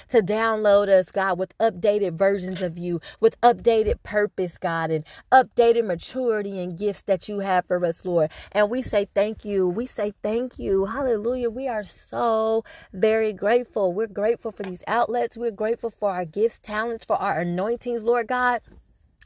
To 0.09 0.22
download 0.22 0.88
us, 0.88 1.11
God, 1.11 1.38
with 1.38 1.57
updated 1.59 2.12
versions 2.14 2.62
of 2.62 2.78
you, 2.78 3.00
with 3.20 3.40
updated 3.42 4.02
purpose, 4.02 4.59
God, 4.59 4.90
and 4.90 5.05
updated 5.33 5.87
maturity 5.87 6.61
and 6.61 6.78
gifts 6.78 7.02
that 7.02 7.28
you 7.28 7.40
have 7.40 7.66
for 7.66 7.85
us, 7.85 8.05
Lord. 8.05 8.31
And 8.52 8.70
we 8.70 8.83
say 8.83 9.09
thank 9.14 9.44
you. 9.44 9.68
We 9.68 9.87
say 9.87 10.12
thank 10.22 10.59
you. 10.59 10.87
Hallelujah. 10.87 11.50
We 11.50 11.68
are 11.68 11.85
so 11.85 12.64
very 12.92 13.33
grateful. 13.33 13.92
We're 13.92 14.07
grateful 14.07 14.52
for 14.52 14.62
these 14.62 14.85
outlets. 14.87 15.37
We're 15.37 15.50
grateful 15.50 15.90
for 15.90 16.11
our 16.11 16.24
gifts, 16.24 16.59
talents, 16.59 17.05
for 17.05 17.16
our 17.16 17.40
anointings, 17.40 18.05
Lord 18.05 18.28
God 18.28 18.61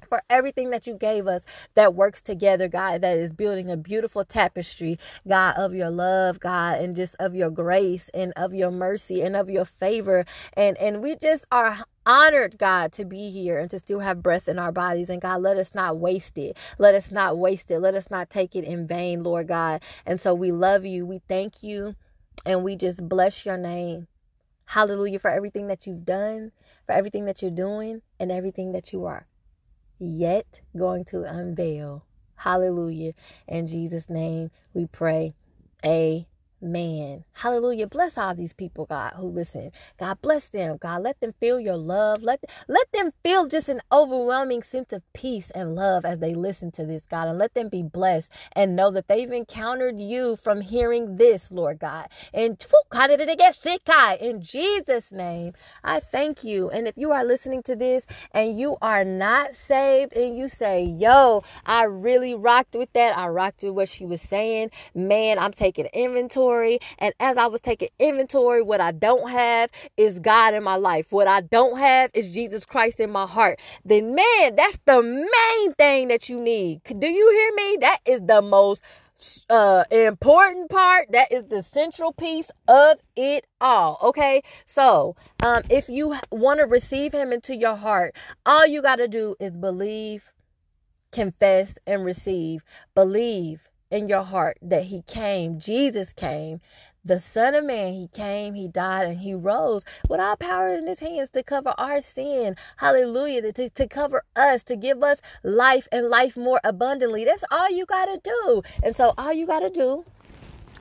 for 0.08 0.22
everything 0.30 0.70
that 0.70 0.86
you 0.86 0.94
gave 0.94 1.26
us 1.26 1.42
that 1.74 1.94
works 1.94 2.20
together, 2.20 2.68
God, 2.68 3.02
that 3.02 3.16
is 3.16 3.32
building 3.32 3.70
a 3.70 3.76
beautiful 3.76 4.24
tapestry, 4.24 4.98
God, 5.26 5.54
of 5.56 5.74
your 5.74 5.90
love, 5.90 6.40
God, 6.40 6.80
and 6.80 6.96
just 6.96 7.16
of 7.20 7.34
your 7.34 7.50
grace 7.50 8.10
and 8.14 8.32
of 8.36 8.54
your 8.54 8.70
mercy 8.70 9.22
and 9.22 9.36
of 9.36 9.50
your 9.50 9.64
favor. 9.64 10.24
And 10.54 10.76
and 10.78 11.02
we 11.02 11.16
just 11.16 11.44
are 11.50 11.78
honored, 12.04 12.56
God, 12.58 12.92
to 12.92 13.04
be 13.04 13.30
here 13.30 13.58
and 13.58 13.70
to 13.70 13.78
still 13.78 14.00
have 14.00 14.22
breath 14.22 14.48
in 14.48 14.58
our 14.58 14.72
bodies. 14.72 15.10
And 15.10 15.20
God, 15.20 15.42
let 15.42 15.56
us 15.56 15.74
not 15.74 15.98
waste 15.98 16.38
it. 16.38 16.56
Let 16.78 16.94
us 16.94 17.10
not 17.10 17.38
waste 17.38 17.70
it. 17.70 17.80
Let 17.80 17.94
us 17.94 18.10
not 18.10 18.30
take 18.30 18.54
it 18.54 18.64
in 18.64 18.86
vain, 18.86 19.22
Lord 19.22 19.48
God. 19.48 19.82
And 20.06 20.20
so 20.20 20.34
we 20.34 20.52
love 20.52 20.84
you. 20.84 21.04
We 21.04 21.20
thank 21.28 21.62
you. 21.62 21.96
And 22.44 22.62
we 22.62 22.76
just 22.76 23.06
bless 23.08 23.44
your 23.44 23.56
name. 23.56 24.06
Hallelujah 24.66 25.18
for 25.18 25.30
everything 25.30 25.66
that 25.68 25.86
you've 25.86 26.04
done, 26.04 26.52
for 26.86 26.92
everything 26.92 27.24
that 27.24 27.42
you're 27.42 27.50
doing, 27.50 28.02
and 28.20 28.30
everything 28.30 28.72
that 28.72 28.92
you 28.92 29.04
are 29.04 29.26
yet 29.98 30.60
going 30.76 31.04
to 31.06 31.22
unveil. 31.24 32.04
Hallelujah. 32.36 33.12
In 33.48 33.66
Jesus' 33.66 34.08
name 34.10 34.50
we 34.74 34.86
pray. 34.86 35.34
Amen 35.84 36.35
man. 36.60 37.24
Hallelujah. 37.32 37.86
Bless 37.86 38.18
all 38.18 38.34
these 38.34 38.52
people, 38.52 38.86
God, 38.86 39.12
who 39.16 39.28
listen. 39.28 39.72
God 39.98 40.20
bless 40.22 40.48
them. 40.48 40.78
God, 40.80 41.02
let 41.02 41.20
them 41.20 41.34
feel 41.40 41.60
your 41.60 41.76
love. 41.76 42.22
Let, 42.22 42.44
let 42.68 42.90
them 42.92 43.12
feel 43.22 43.46
just 43.46 43.68
an 43.68 43.80
overwhelming 43.92 44.62
sense 44.62 44.92
of 44.92 45.02
peace 45.12 45.50
and 45.50 45.74
love 45.74 46.04
as 46.04 46.20
they 46.20 46.34
listen 46.34 46.70
to 46.72 46.86
this, 46.86 47.06
God. 47.06 47.28
And 47.28 47.38
let 47.38 47.54
them 47.54 47.68
be 47.68 47.82
blessed 47.82 48.30
and 48.52 48.76
know 48.76 48.90
that 48.92 49.08
they've 49.08 49.30
encountered 49.30 50.00
you 50.00 50.36
from 50.36 50.60
hearing 50.60 51.16
this, 51.16 51.50
Lord 51.50 51.78
God. 51.78 52.08
And 52.32 52.64
in 54.20 54.42
Jesus' 54.42 55.12
name, 55.12 55.52
I 55.84 56.00
thank 56.00 56.44
you. 56.44 56.70
And 56.70 56.88
if 56.88 56.96
you 56.96 57.12
are 57.12 57.24
listening 57.24 57.62
to 57.64 57.76
this 57.76 58.06
and 58.32 58.58
you 58.58 58.76
are 58.80 59.04
not 59.04 59.50
saved 59.54 60.14
and 60.14 60.36
you 60.36 60.48
say, 60.48 60.84
yo, 60.84 61.42
I 61.64 61.84
really 61.84 62.34
rocked 62.34 62.74
with 62.74 62.92
that. 62.94 63.16
I 63.16 63.28
rocked 63.28 63.62
with 63.62 63.72
what 63.72 63.88
she 63.88 64.04
was 64.04 64.22
saying. 64.22 64.70
Man, 64.94 65.38
I'm 65.38 65.52
taking 65.52 65.86
inventory 65.86 66.45
inventory. 66.46 66.78
And 66.98 67.14
as 67.20 67.36
I 67.36 67.46
was 67.46 67.60
taking 67.60 67.88
inventory, 67.98 68.62
what 68.62 68.80
I 68.80 68.92
don't 68.92 69.30
have 69.30 69.70
is 69.96 70.18
God 70.18 70.54
in 70.54 70.62
my 70.62 70.76
life. 70.76 71.12
What 71.12 71.28
I 71.28 71.40
don't 71.40 71.78
have 71.78 72.10
is 72.14 72.28
Jesus 72.28 72.64
Christ 72.64 73.00
in 73.00 73.10
my 73.10 73.26
heart. 73.26 73.58
Then, 73.84 74.14
man, 74.14 74.56
that's 74.56 74.78
the 74.84 75.02
main 75.02 75.74
thing 75.74 76.08
that 76.08 76.28
you 76.28 76.40
need. 76.40 76.82
Do 76.84 77.08
you 77.08 77.30
hear 77.30 77.52
me? 77.54 77.78
That 77.80 77.98
is 78.06 78.20
the 78.24 78.42
most 78.42 78.82
uh 79.48 79.82
important 79.90 80.68
part 80.68 81.10
that 81.10 81.32
is 81.32 81.44
the 81.44 81.62
central 81.72 82.12
piece 82.12 82.50
of 82.68 82.98
it 83.16 83.46
all 83.62 83.98
okay 84.02 84.42
so 84.66 85.16
um 85.42 85.62
if 85.70 85.88
you 85.88 86.14
want 86.30 86.60
to 86.60 86.66
receive 86.66 87.14
him 87.14 87.32
into 87.32 87.56
your 87.56 87.76
heart 87.76 88.14
all 88.44 88.66
you 88.66 88.82
got 88.82 88.96
to 88.96 89.08
do 89.08 89.34
is 89.40 89.56
believe 89.56 90.30
confess 91.12 91.78
and 91.86 92.04
receive 92.04 92.62
believe 92.94 93.70
in 93.90 94.08
your 94.08 94.22
heart 94.22 94.58
that 94.62 94.84
he 94.84 95.02
came, 95.02 95.58
Jesus 95.58 96.12
came, 96.12 96.60
the 97.06 97.20
Son 97.20 97.54
of 97.54 97.64
Man, 97.64 97.92
he 97.92 98.08
came, 98.08 98.54
he 98.54 98.66
died, 98.66 99.06
and 99.06 99.20
he 99.20 99.32
rose 99.32 99.84
with 100.08 100.18
all 100.18 100.34
power 100.36 100.74
in 100.74 100.88
his 100.88 100.98
hands 100.98 101.30
to 101.30 101.44
cover 101.44 101.72
our 101.78 102.00
sin. 102.00 102.56
Hallelujah. 102.78 103.52
To, 103.52 103.70
to 103.70 103.86
cover 103.86 104.24
us, 104.34 104.64
to 104.64 104.74
give 104.74 105.04
us 105.04 105.20
life 105.44 105.86
and 105.92 106.08
life 106.08 106.36
more 106.36 106.60
abundantly. 106.64 107.24
That's 107.24 107.44
all 107.52 107.70
you 107.70 107.86
got 107.86 108.06
to 108.06 108.20
do. 108.24 108.62
And 108.82 108.96
so, 108.96 109.14
all 109.16 109.32
you 109.32 109.46
got 109.46 109.60
to 109.60 109.70
do 109.70 110.04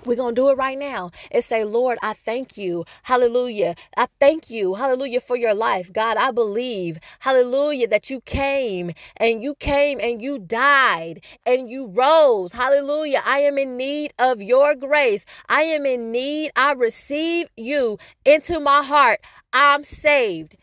we're 0.06 0.16
going 0.16 0.36
to 0.36 0.42
do 0.42 0.50
it 0.50 0.58
right 0.58 0.78
now 0.78 1.12
and 1.32 1.44
say, 1.44 1.64
Lord, 1.64 1.98
I 2.02 2.14
thank 2.14 2.58
you. 2.58 2.86
Hallelujah. 3.04 3.76
I 3.98 4.08
thank 4.20 4.50
you. 4.50 4.76
Hallelujah 4.76 5.22
for 5.22 5.36
your 5.36 5.54
life. 5.54 5.92
God, 5.92 6.18
I 6.18 6.32
believe. 6.32 7.00
Hallelujah 7.20 7.88
that 7.88 8.10
you 8.10 8.22
came 8.22 8.94
and 9.18 9.42
you 9.42 9.56
came 9.56 10.00
and 10.00 10.22
you 10.22 10.40
died 10.40 11.22
and 11.46 11.70
you 11.70 11.88
rose. 11.88 12.54
Hallelujah. 12.54 13.22
I 13.26 13.40
am 13.40 13.58
in 13.58 13.78
need 13.78 14.14
of 14.20 14.42
your 14.42 14.76
grace. 14.76 15.26
I 15.50 15.64
am 15.64 15.86
in 15.86 16.12
need. 16.12 16.52
I 16.56 16.74
receive 16.74 17.50
you 17.58 17.98
into 18.24 18.60
my 18.60 18.84
heart. 18.84 19.20
I'm 19.54 19.84
saved. 19.84 20.58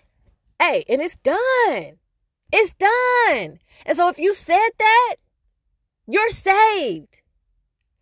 Hey, 0.60 0.84
and 0.88 1.00
it's 1.00 1.16
done. 1.16 1.98
It's 2.52 2.74
done. 2.78 3.58
And 3.86 3.96
so 3.96 4.08
if 4.08 4.18
you 4.18 4.34
said 4.34 4.70
that, 4.78 5.16
you're 6.06 6.30
saved. 6.30 7.18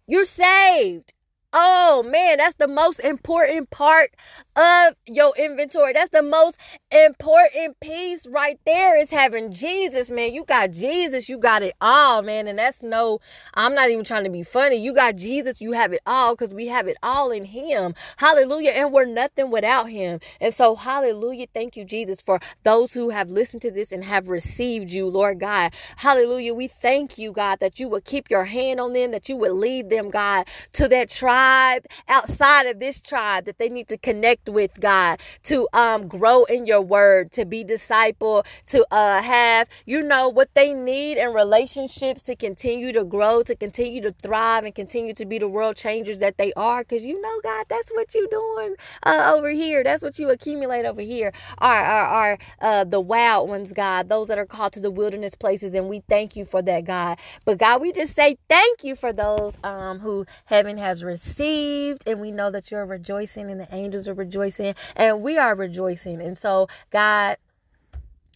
You're 0.06 0.24
saved. 0.24 1.14
Oh 1.52 2.04
man, 2.04 2.38
that's 2.38 2.54
the 2.58 2.68
most 2.68 3.00
important 3.00 3.70
part 3.70 4.10
of 4.54 4.94
your 5.06 5.34
inventory. 5.36 5.92
That's 5.92 6.12
the 6.12 6.22
most 6.22 6.56
important 6.92 7.80
piece 7.80 8.24
right 8.28 8.60
there 8.64 8.96
is 8.96 9.10
having 9.10 9.52
Jesus, 9.52 10.10
man. 10.10 10.32
You 10.32 10.44
got 10.44 10.70
Jesus, 10.70 11.28
you 11.28 11.38
got 11.38 11.64
it 11.64 11.74
all, 11.80 12.22
man. 12.22 12.46
And 12.46 12.56
that's 12.56 12.82
no, 12.82 13.18
I'm 13.54 13.74
not 13.74 13.90
even 13.90 14.04
trying 14.04 14.22
to 14.22 14.30
be 14.30 14.44
funny. 14.44 14.76
You 14.76 14.94
got 14.94 15.16
Jesus, 15.16 15.60
you 15.60 15.72
have 15.72 15.92
it 15.92 16.02
all 16.06 16.36
because 16.36 16.54
we 16.54 16.68
have 16.68 16.86
it 16.86 16.96
all 17.02 17.32
in 17.32 17.46
Him. 17.46 17.94
Hallelujah. 18.18 18.70
And 18.70 18.92
we're 18.92 19.04
nothing 19.04 19.50
without 19.50 19.88
Him. 19.90 20.20
And 20.40 20.54
so, 20.54 20.76
hallelujah. 20.76 21.48
Thank 21.52 21.76
you, 21.76 21.84
Jesus, 21.84 22.20
for 22.24 22.38
those 22.62 22.92
who 22.92 23.10
have 23.10 23.28
listened 23.28 23.62
to 23.62 23.72
this 23.72 23.90
and 23.90 24.04
have 24.04 24.28
received 24.28 24.92
you, 24.92 25.08
Lord 25.08 25.40
God. 25.40 25.74
Hallelujah. 25.96 26.54
We 26.54 26.68
thank 26.68 27.18
you, 27.18 27.32
God, 27.32 27.58
that 27.58 27.80
you 27.80 27.88
would 27.88 28.04
keep 28.04 28.30
your 28.30 28.44
hand 28.44 28.78
on 28.78 28.92
them, 28.92 29.10
that 29.10 29.28
you 29.28 29.36
would 29.36 29.52
lead 29.52 29.90
them, 29.90 30.10
God, 30.10 30.46
to 30.74 30.86
that 30.86 31.10
tribe 31.10 31.39
tribe 31.44 31.86
outside 32.08 32.66
of 32.66 32.80
this 32.80 33.00
tribe 33.00 33.44
that 33.46 33.58
they 33.58 33.68
need 33.68 33.88
to 33.88 33.98
connect 33.98 34.48
with 34.48 34.72
God 34.80 35.20
to 35.44 35.68
um 35.72 36.08
grow 36.08 36.44
in 36.44 36.66
your 36.66 36.82
word, 36.82 37.32
to 37.32 37.44
be 37.44 37.64
disciple, 37.64 38.44
to 38.68 38.86
uh 38.90 39.22
have 39.22 39.68
you 39.86 40.02
know 40.02 40.28
what 40.28 40.50
they 40.54 40.72
need 40.74 41.18
in 41.18 41.32
relationships 41.32 42.22
to 42.24 42.36
continue 42.36 42.92
to 42.92 43.04
grow, 43.04 43.42
to 43.44 43.56
continue 43.56 44.02
to 44.02 44.12
thrive 44.12 44.64
and 44.64 44.74
continue 44.74 45.14
to 45.14 45.26
be 45.26 45.38
the 45.38 45.48
world 45.48 45.76
changers 45.76 46.18
that 46.20 46.36
they 46.38 46.52
are 46.54 46.84
cuz 46.84 47.02
you 47.04 47.20
know 47.20 47.36
God, 47.42 47.66
that's 47.70 47.90
what 47.92 48.14
you're 48.14 48.28
doing 48.40 48.76
uh, 49.04 49.32
over 49.36 49.50
here. 49.50 49.84
That's 49.84 50.02
what 50.02 50.18
you 50.18 50.30
accumulate 50.30 50.86
over 50.86 51.02
here. 51.02 51.32
Are 51.58 51.84
are 51.84 52.06
are 52.22 52.38
uh 52.60 52.84
the 52.84 53.00
wild 53.00 53.48
ones, 53.48 53.72
God, 53.72 54.08
those 54.08 54.28
that 54.28 54.38
are 54.38 54.46
called 54.46 54.72
to 54.74 54.80
the 54.80 54.90
wilderness 54.90 55.34
places 55.34 55.74
and 55.74 55.88
we 55.88 56.02
thank 56.08 56.36
you 56.36 56.44
for 56.44 56.62
that, 56.62 56.84
God. 56.84 57.18
But 57.44 57.58
God, 57.58 57.80
we 57.82 57.92
just 57.92 58.14
say 58.16 58.38
thank 58.48 58.84
you 58.84 58.96
for 58.96 59.12
those 59.12 59.54
um 59.64 60.00
who 60.00 60.26
heaven 60.46 60.78
has 60.78 61.04
received 61.04 61.29
received, 61.30 62.02
and 62.06 62.20
we 62.20 62.30
know 62.30 62.50
that 62.50 62.70
you're 62.70 62.86
rejoicing, 62.86 63.50
and 63.50 63.60
the 63.60 63.74
angels 63.74 64.08
are 64.08 64.14
rejoicing, 64.14 64.74
and 64.96 65.22
we 65.22 65.38
are 65.38 65.54
rejoicing. 65.54 66.20
And 66.20 66.36
so, 66.36 66.68
God, 66.90 67.36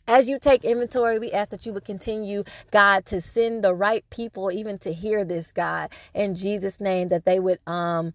as 0.07 0.29
you 0.29 0.39
take 0.39 0.65
inventory, 0.65 1.19
we 1.19 1.33
ask 1.33 1.51
that 1.51 1.67
you 1.67 1.73
would 1.73 1.85
continue, 1.85 2.45
God, 2.71 3.07
to 3.07 3.21
send 3.21 3.65
the 3.65 3.75
right 3.75 4.05
people 4.11 4.51
even 4.51 4.79
to 4.79 4.93
hear 4.93 5.25
this, 5.25 5.51
God, 5.53 5.91
in 6.15 6.35
Jesus' 6.35 6.81
name, 6.81 7.09
that 7.09 7.25
they 7.25 7.39
would 7.39 7.59
um 7.67 8.15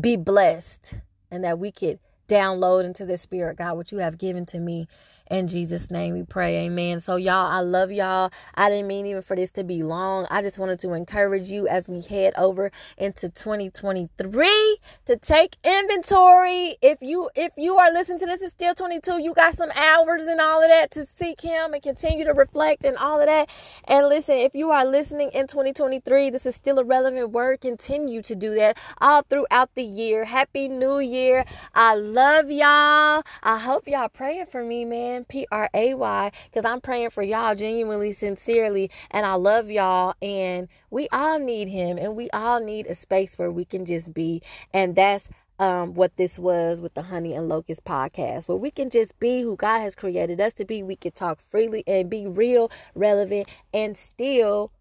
be 0.00 0.16
blessed 0.16 0.94
and 1.30 1.44
that 1.44 1.58
we 1.58 1.70
could 1.70 2.00
download 2.28 2.84
into 2.84 3.04
the 3.04 3.16
spirit, 3.16 3.58
God, 3.58 3.76
what 3.76 3.92
you 3.92 3.98
have 3.98 4.18
given 4.18 4.46
to 4.46 4.58
me 4.58 4.88
in 5.34 5.48
Jesus' 5.48 5.90
name 5.90 6.14
we 6.14 6.22
pray. 6.22 6.66
Amen. 6.66 7.00
So, 7.00 7.16
y'all, 7.16 7.50
I 7.50 7.60
love 7.60 7.92
y'all. 7.92 8.30
I 8.54 8.68
didn't 8.70 8.86
mean 8.86 9.06
even 9.06 9.22
for 9.22 9.36
this 9.36 9.50
to 9.52 9.64
be 9.64 9.82
long. 9.82 10.26
I 10.30 10.42
just 10.42 10.58
wanted 10.58 10.80
to 10.80 10.92
encourage 10.92 11.50
you 11.50 11.68
as 11.68 11.88
we 11.88 12.00
head 12.00 12.34
over 12.36 12.70
into 12.96 13.28
2023 13.28 14.78
to 15.06 15.16
take 15.16 15.56
inventory. 15.64 16.76
If 16.80 17.02
you 17.02 17.30
if 17.34 17.52
you 17.56 17.76
are 17.76 17.92
listening 17.92 18.18
to 18.20 18.26
this 18.26 18.40
is 18.40 18.52
still 18.52 18.74
22, 18.74 19.22
you 19.22 19.34
got 19.34 19.54
some 19.54 19.70
hours 19.72 20.24
and 20.24 20.40
all 20.40 20.62
of 20.62 20.68
that 20.68 20.90
to 20.92 21.06
seek 21.06 21.40
him 21.40 21.74
and 21.74 21.82
continue 21.82 22.24
to 22.24 22.32
reflect 22.32 22.84
and 22.84 22.96
all 22.96 23.20
of 23.20 23.26
that. 23.26 23.48
And 23.84 24.08
listen, 24.08 24.36
if 24.36 24.54
you 24.54 24.70
are 24.70 24.84
listening 24.84 25.30
in 25.32 25.46
2023, 25.46 26.30
this 26.30 26.46
is 26.46 26.54
still 26.54 26.78
a 26.78 26.84
relevant 26.84 27.30
word. 27.30 27.60
Continue 27.60 28.22
to 28.22 28.34
do 28.34 28.54
that 28.54 28.78
all 29.00 29.22
throughout 29.22 29.74
the 29.74 29.82
year. 29.82 30.24
Happy 30.24 30.68
New 30.68 30.98
Year. 30.98 31.44
I 31.74 31.94
love 31.94 32.50
y'all. 32.50 33.22
I 33.42 33.58
hope 33.58 33.88
y'all 33.88 34.08
praying 34.08 34.46
for 34.46 34.64
me, 34.64 34.84
man. 34.84 35.23
P 35.24 35.46
R 35.50 35.68
A 35.74 35.94
Y, 35.94 36.32
because 36.44 36.64
I'm 36.64 36.80
praying 36.80 37.10
for 37.10 37.22
y'all 37.22 37.54
genuinely, 37.54 38.12
sincerely, 38.12 38.90
and 39.10 39.26
I 39.26 39.34
love 39.34 39.70
y'all. 39.70 40.14
And 40.22 40.68
we 40.90 41.08
all 41.10 41.38
need 41.38 41.68
Him, 41.68 41.98
and 41.98 42.16
we 42.16 42.30
all 42.30 42.60
need 42.60 42.86
a 42.86 42.94
space 42.94 43.34
where 43.36 43.50
we 43.50 43.64
can 43.64 43.84
just 43.84 44.14
be. 44.14 44.42
And 44.72 44.94
that's 44.94 45.28
um, 45.58 45.94
what 45.94 46.16
this 46.16 46.38
was 46.38 46.80
with 46.80 46.94
the 46.94 47.02
Honey 47.02 47.34
and 47.34 47.48
Locust 47.48 47.84
podcast, 47.84 48.48
where 48.48 48.56
we 48.56 48.70
can 48.70 48.90
just 48.90 49.18
be 49.20 49.42
who 49.42 49.56
God 49.56 49.80
has 49.80 49.94
created 49.94 50.40
us 50.40 50.54
to 50.54 50.64
be. 50.64 50.82
We 50.82 50.96
can 50.96 51.12
talk 51.12 51.40
freely 51.48 51.84
and 51.86 52.10
be 52.10 52.26
real, 52.26 52.70
relevant, 52.94 53.48
and 53.72 53.96
still 53.96 54.72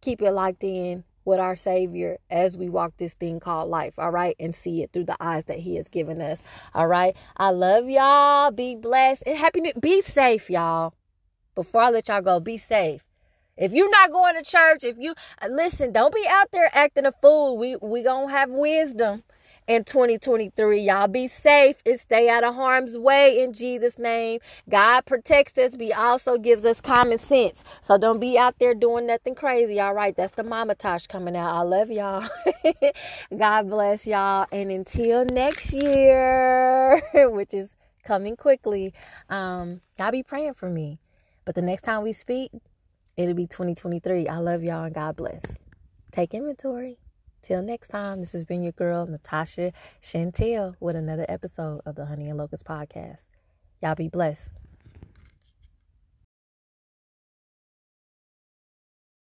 keep 0.00 0.22
it 0.22 0.32
locked 0.32 0.64
in 0.64 1.04
with 1.24 1.38
our 1.38 1.56
Savior 1.56 2.18
as 2.30 2.56
we 2.56 2.68
walk 2.68 2.94
this 2.96 3.14
thing 3.14 3.40
called 3.40 3.68
life, 3.68 3.98
all 3.98 4.10
right, 4.10 4.36
and 4.40 4.54
see 4.54 4.82
it 4.82 4.92
through 4.92 5.04
the 5.04 5.16
eyes 5.20 5.44
that 5.44 5.60
He 5.60 5.76
has 5.76 5.88
given 5.88 6.20
us, 6.20 6.42
all 6.74 6.86
right. 6.86 7.16
I 7.36 7.50
love 7.50 7.88
y'all. 7.88 8.50
Be 8.50 8.74
blessed 8.76 9.24
and 9.26 9.36
happy. 9.36 9.60
New- 9.60 9.74
be 9.74 10.02
safe, 10.02 10.48
y'all. 10.50 10.94
Before 11.54 11.82
I 11.82 11.90
let 11.90 12.08
y'all 12.08 12.22
go, 12.22 12.40
be 12.40 12.56
safe. 12.58 13.02
If 13.56 13.72
you're 13.72 13.90
not 13.90 14.10
going 14.10 14.36
to 14.36 14.42
church, 14.42 14.84
if 14.84 14.96
you 14.98 15.14
listen, 15.48 15.92
don't 15.92 16.14
be 16.14 16.26
out 16.28 16.50
there 16.50 16.70
acting 16.72 17.04
a 17.04 17.12
fool. 17.20 17.58
We 17.58 17.76
we 17.76 18.02
gonna 18.02 18.30
have 18.30 18.50
wisdom 18.50 19.22
in 19.66 19.84
2023. 19.84 20.80
Y'all 20.80 21.08
be 21.08 21.28
safe 21.28 21.76
and 21.86 21.98
stay 21.98 22.28
out 22.28 22.44
of 22.44 22.54
harm's 22.54 22.96
way 22.96 23.40
in 23.40 23.52
Jesus' 23.52 23.98
name. 23.98 24.40
God 24.68 25.02
protects 25.06 25.56
us, 25.58 25.72
but 25.72 25.80
He 25.80 25.92
also 25.92 26.38
gives 26.38 26.64
us 26.64 26.80
common 26.80 27.18
sense. 27.18 27.62
So 27.82 27.98
don't 27.98 28.20
be 28.20 28.38
out 28.38 28.58
there 28.58 28.74
doing 28.74 29.06
nothing 29.06 29.34
crazy. 29.34 29.80
All 29.80 29.94
right, 29.94 30.16
that's 30.16 30.32
the 30.32 30.42
Mama 30.42 30.74
Tosh 30.74 31.06
coming 31.06 31.36
out. 31.36 31.54
I 31.54 31.62
love 31.62 31.90
y'all. 31.90 32.28
God 33.36 33.68
bless 33.68 34.06
y'all. 34.06 34.46
And 34.52 34.70
until 34.70 35.24
next 35.24 35.72
year, 35.72 37.00
which 37.30 37.54
is 37.54 37.70
coming 38.04 38.36
quickly, 38.36 38.92
um, 39.28 39.80
y'all 39.98 40.12
be 40.12 40.22
praying 40.22 40.54
for 40.54 40.68
me. 40.68 40.98
But 41.44 41.54
the 41.54 41.62
next 41.62 41.82
time 41.82 42.02
we 42.02 42.12
speak, 42.12 42.50
it'll 43.16 43.34
be 43.34 43.46
2023. 43.46 44.28
I 44.28 44.38
love 44.38 44.62
y'all 44.62 44.84
and 44.84 44.94
God 44.94 45.16
bless. 45.16 45.56
Take 46.10 46.34
inventory. 46.34 46.98
Till 47.42 47.62
next 47.62 47.88
time, 47.88 48.20
this 48.20 48.32
has 48.32 48.44
been 48.44 48.62
your 48.62 48.72
girl, 48.72 49.06
Natasha 49.06 49.72
Chantel, 50.02 50.74
with 50.78 50.94
another 50.94 51.26
episode 51.28 51.80
of 51.86 51.94
the 51.94 52.06
Honey 52.06 52.28
and 52.28 52.38
Locust 52.38 52.64
Podcast. 52.64 53.24
Y'all 53.82 53.94
be 53.94 54.08
blessed. 54.08 54.50